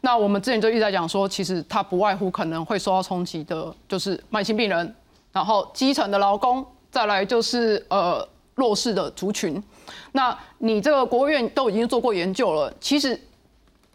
[0.00, 4.94] 那我们之前就一直在讲说，其实它不外乎可能会受到冲击的，就是慢性病人，
[5.32, 9.62] 然后基层的劳工，再来就是呃弱势的族群。
[10.12, 13.20] 那你这个国务院都已经做过研究了，其实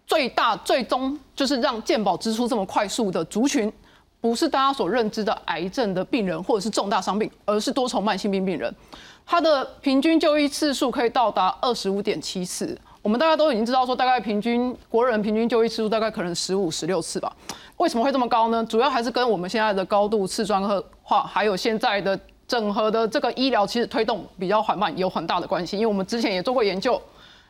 [0.05, 3.74] 最大最终就是让健保支出这么快速的族群，
[4.22, 8.72] 不是大家所认知的癌症的病人或者是重大伤病，而是多重慢性病病人。
[9.32, 17.32] 它的平均就医次数可以到达二十五点七次，我们大家都已经知道说，大概平均国人平均就医次数大概可能十五、十六次吧。
[17.77, 18.65] 为什么会这么高呢？
[18.65, 25.77] 主要还是跟我们现在的高度次专科化，还有现在的整合的这个医疗其实推动比较缓慢，有很大的关系。
[25.77, 26.99] 因为我们之前也做过研究，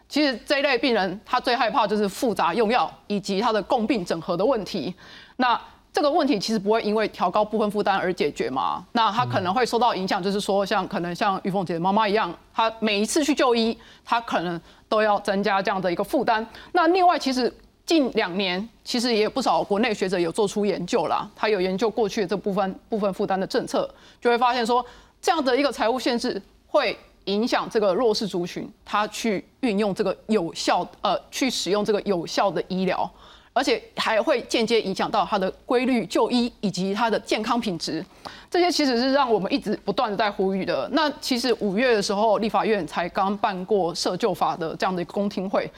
[0.09, 4.93] 其实这一类病人他最害怕就是复杂用药以及他的共病整合的问题。
[5.38, 5.57] 那
[6.00, 8.82] 这个问题其实不会因为调高部分负担而解决嘛？
[8.93, 16.47] 那他可能会受到影响，就是说像可能像玉凤姐的妈妈一样，她每一次去就医，她可能都要增加这样的一个负担。
[16.72, 17.54] 那另外，其实
[17.86, 24.84] 近两年其实也有不少国内学者有做出研究啦，他有研究过去的这部分部分负担的政策，就会发现说
[25.22, 33.12] 这样的一个财务限制会影响这个弱势族群，他去运用这个有效呃去使用这个有效的医疗。
[33.52, 38.06] 而且还会间接影响到他的规律就医以及他的健康品质，
[38.50, 40.88] 这些其实是让我们一直不断的在呼吁的。
[40.93, 45.70] 那其实五月的时候，立法院才刚办过社救法的这样的一个公听会，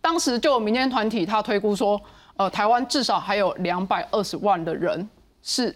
[0.00, 2.00] 当时就民间团体他推估说，
[2.36, 5.06] 呃，台湾至少还有两百二十万的人
[5.42, 5.74] 是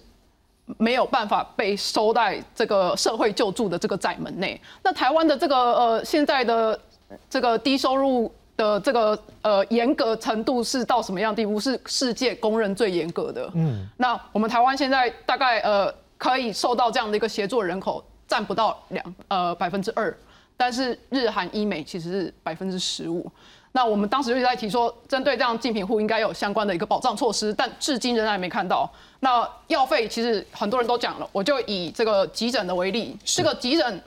[0.78, 4.59] 没有办法被收在这个社会救助的这个窄门内。
[4.82, 6.80] 那台湾的这个呃现在的
[7.28, 8.32] 这个低收入。
[8.61, 11.58] 的这个呃严格程度是到什么样地步？
[11.58, 13.50] 是世界公认最严格的。
[13.54, 20.14] 嗯，那我们台湾现在大概呃可以受到这样的一个协作人口占不到两呃百分之二，
[20.58, 23.30] 但是日韩医美其实是百分之十五。
[23.72, 28.90] 那我们当时就在提说，针对这样竞品户应该有相关的一个保障措施，但至今仍然没看到。
[29.20, 34.02] 那药费其实很多人都讲了，我就以这个急诊的为例，这个急诊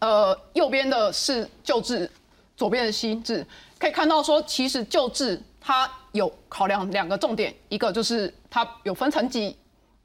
[0.00, 2.10] 呃右边的是救治。
[2.60, 3.46] 左边的心智
[3.78, 9.56] 可以看到，说其实救治它有考量两个重点，一个就是它有分层级，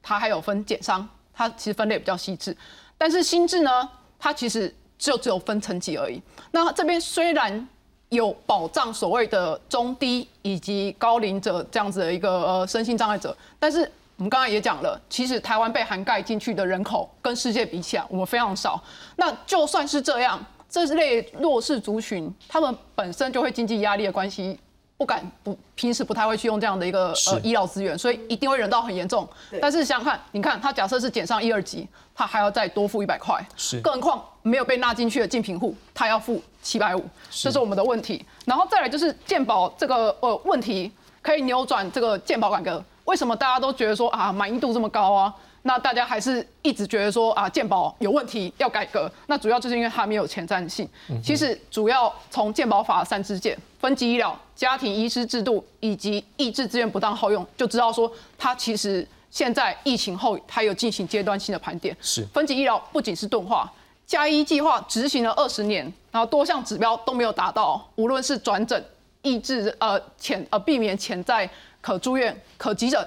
[0.02, 2.56] 它还有分减伤，它其实分类比较细致。
[2.96, 3.86] 但是心智呢，
[4.18, 6.18] 它其实就只有分层级而已。
[6.50, 7.68] 那这边虽然
[8.08, 13.80] 有保障所谓的中低以及高龄者这样子的一个呃身心障碍者，但是
[14.16, 18.82] 我们刚才也讲了，其实台湾被涵盖进去的人口跟世界比起来，我们非常少。
[19.16, 20.42] 那就算是这样。
[20.68, 24.58] 这类弱势族群，他们本身就会经济压力的关系，
[24.96, 29.28] 不敢不平时不太会去用这样的一个呃医疗资源，所以一定会忍到很严重。
[29.60, 33.80] 但是想想看，你看他假设是减上一二级，他还要再多付一百块，是。
[33.80, 38.24] 更何况没有被纳进去的竞品户，他要付七百五，这是我们的问题。
[38.44, 40.90] 然后再来就是健保这个呃问题，
[41.22, 42.82] 可以扭转这个健保改革。
[43.04, 45.32] 为什么大家都觉得说啊满意度这么高啊？
[45.66, 49.10] 那大家还是一直觉得说啊，健保有问题要改革。
[49.26, 50.88] 那主要就是因为它没有前瞻性。
[51.20, 61.96] 其实主要从健保法三支箭、分级医疗、家庭医师制度以及抑制资源不当耗用，就知道说它其实现在疫情后它有进行阶段性的盘点。
[62.00, 63.68] 是分级医疗不仅是钝化，
[64.06, 68.80] 加医计划执行了二十年，然后多项指标都没有达到，无论是转诊、
[69.22, 71.50] 抑制呃潜呃避免潜在
[71.80, 73.04] 可住院、可急诊。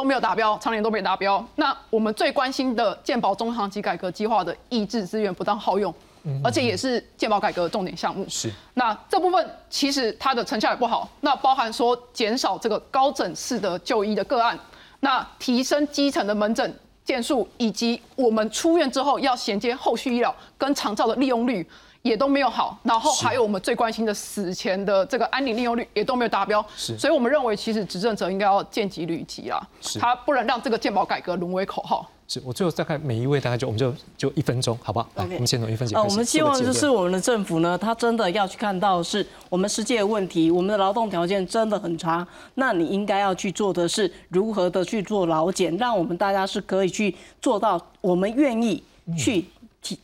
[0.00, 1.44] 都没有达标，常年都没达标。
[1.56, 5.94] 那我们最关心的健保中长期改革计划的抑制资源不当耗用，
[6.42, 8.24] 而且也是健保改革的重点项目。
[8.26, 8.50] 是。
[8.72, 11.06] 那这部分其实它的成效也不好。
[11.20, 14.58] 那包含说减少这个高诊室的就医的个案，
[15.00, 16.74] 那提升基层的门诊
[17.04, 21.68] 件数，以及我们出院之后要衔接后续医疗跟长照的利用率。
[22.02, 29.60] 也都没有好，然后还有我们最关心的死前的这个安宁利用率也都没有达标，是，所以我们认为其实执政者应该要见机履机啊，
[29.98, 32.08] 他不能让这个健保改革沦为口号。
[32.26, 35.08] 是我最后大概每一位大概就我们就就一分钟，好不好？
[35.16, 36.00] 来，我们先从一分钟。
[36.00, 42.24] 呃，我们希望就是我们的政府呢，他真的要去看到是我们世界的问题，我们的劳动条件真的很差，
[42.54, 48.80] 那你应该要去做的是如何的去做劳检，让我们大家是可以去做到，我们愿意
[49.18, 49.44] 去。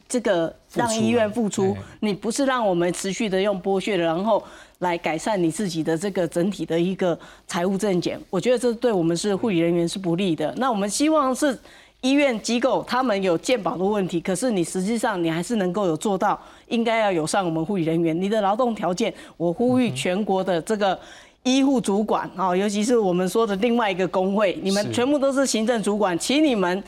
[0.08, 4.42] 这个让医院付出，你不是让我们持续的用剥削，然后
[4.78, 10.52] 来改善你自己的这个整体的一个财务正减，我觉得这对我们是护理人员是不利的。
[10.56, 11.56] 那我们希望是
[12.00, 18.18] 医院机构他们有健保的问题，可是你实际上你还是能够有做到，应该要友善我们护理人员。
[18.18, 20.98] 你的劳动条件，我呼吁全国的这个
[21.42, 26.82] 医护主管啊，尤其是我们说的另外一个工会，你们全部都是行政主管，请你们。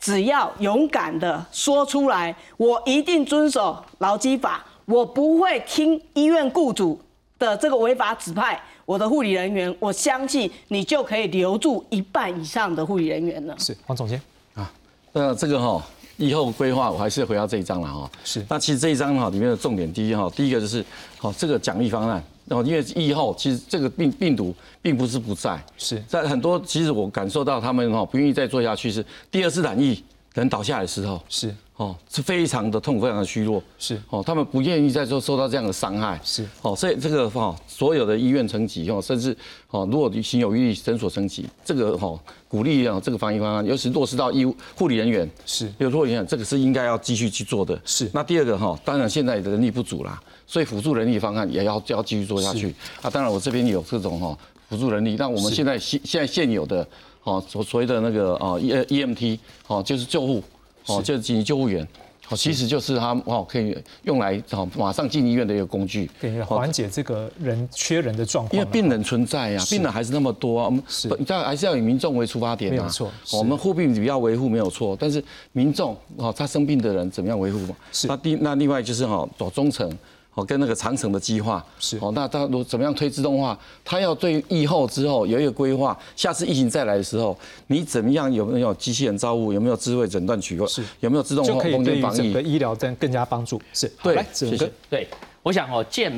[0.00, 6.98] 只要勇敢的说出来，我一定遵守劳基法，我不会听医院雇主
[7.38, 9.72] 的这个违法指派我的护理人员。
[9.78, 13.54] 我相信你就可以留住一半以上的护理人员了。
[13.58, 14.20] 是黄总监
[14.54, 14.72] 啊，
[15.12, 15.84] 那这个哈，
[16.16, 18.10] 以后规划我还是回到这一章了哈。
[18.24, 20.82] 是，那其实这一章哈里面的重点，第一哈，第一个就是
[21.18, 22.24] 好这个奖励方案。
[22.50, 26.60] 然后因为疫后，其实这个病病毒并不是不在，是在很多。
[26.66, 30.02] 其实我感受到他们哈不愿意再做下去，是第二次染疫
[30.34, 39.34] 人倒下来的时候，是哦，是非常的痛，非常的虚弱，是哦，他们不愿意再受受到这样的伤害，是哦，所以这个哈，所有的医院层级哦，甚至
[39.70, 44.44] 哦，如果行有余力，诊所升级，这个哈，鼓励啊，这个防疫方案，尤其落实到医
[44.76, 47.80] 护理人员，是有护理人员，这个是应该要继续去做的。
[47.84, 50.20] 是那第二个哈，当然现在的人力不足啦，
[50.50, 53.08] 所以辅助人力方案也要要继续做下去啊。
[53.08, 54.36] 当然我这边有这种哈
[54.68, 56.84] 辅助人力，那我们现在现现在现有的
[57.22, 59.38] 哦所所谓的那个哦 E E M T
[59.68, 60.42] 哦就是救护
[60.86, 61.86] 哦就是紧急救护员。
[62.28, 68.56] 哦，其实就是他哦，可以用来哦马上进医院的一个工具，对，缓解这个人缺人的状况。
[68.56, 73.10] 因为病人存在呀，病人还是那么多啊，我们是，但还是要以民众为出发点没有错。
[73.32, 77.74] 我们护病比较维护没有错，但是民众哦，他生病的人怎么样维护嘛？
[77.90, 78.06] 是。
[78.06, 79.88] 那第那另外就是哈，走中层。
[80.34, 83.58] 哦，跟那个长城的计划是哦，那他如怎么样推自动化？
[83.84, 89.52] 他要对疫后之后有一个规划，下次疫情再来的时候，你怎么样有没有机器人招呼？
[89.52, 90.64] 有没有智慧诊断取个？
[90.68, 93.60] 是有没有自动就可以对防疫整个医疗更更加帮助？
[93.72, 95.08] 是对，整个对，
[95.42, 96.12] 我想哦，健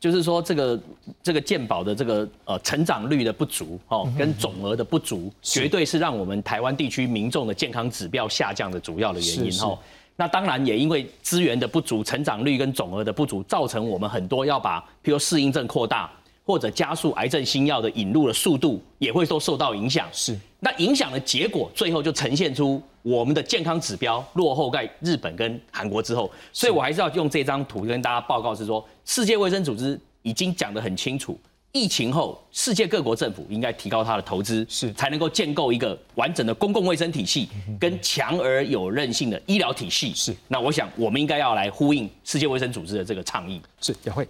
[0.00, 0.80] 就是说这个
[1.22, 9.78] 这个健保的这个呃成长率的不足哦，跟总额的不足，绝对是让我们台湾地区民众的健康指标下降的主要的原因哦。
[10.20, 16.10] 那当然也因为资源的不足、成长率跟总额的不足，造成我们很多要把，譬如适应症扩大
[16.44, 20.08] 或者加速癌症新药的引入的速度，也会都受到影响。
[20.10, 26.28] 是，那影响的结果，最后就呈现出我们的健康指标落后在日本跟韩国之后。
[26.52, 31.38] 所以我还是要用这张图跟大家报告，是说世界卫生组织已经讲得很清楚。
[31.72, 37.48] 疫情后，世界各国政府应该提高它的投资，是才能够建构一个完整的公共卫生体系，
[37.78, 40.12] 跟强而有韧性的医疗体系。
[40.14, 43.60] 是，那我想我们应该要来呼应世界卫生组织的这个倡议。
[43.80, 44.26] 是，也会。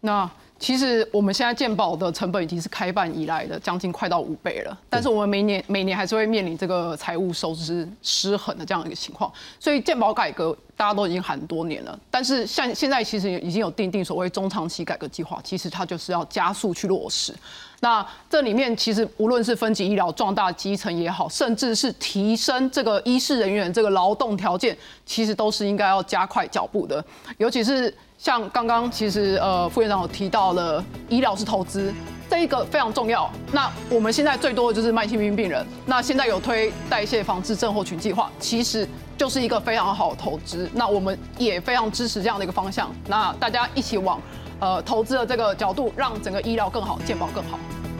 [0.00, 0.28] 那
[0.62, 17.34] 其实我们现在健保的成本已经是开办以来的将近快到五倍了，但是我们每年每年还是会面临这个财务收支失衡的这样一个情况，所以健保改革大家都已经喊多年了，但是像现在其实已经有定定所谓中长期改革计划，其实它就是要加速去落实。
[17.80, 27.04] 那这里面其实无论是分级医疗壮大基层也好，甚至是提升这个医师人员这个劳动条件，其实都是应该要加快脚步的，
[27.38, 27.92] 尤其是。
[28.22, 31.92] 像刚刚其实呃副院长有提到了医疗是投资，
[32.30, 33.28] 这一个非常重要。
[33.50, 40.70] 那我们现在最多的就是慢性病病人，那现在有推代谢防治症候群计划，其实就是一个非常好的投资。
[40.72, 42.94] 那我们也非常支持这样的一个方向。
[43.08, 44.20] 那大家一起往
[44.60, 47.58] 呃投资的这个角度，让整个医疗更好，健保更好。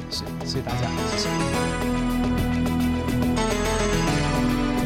[0.09, 2.02] 是，谢谢大家，谢谢。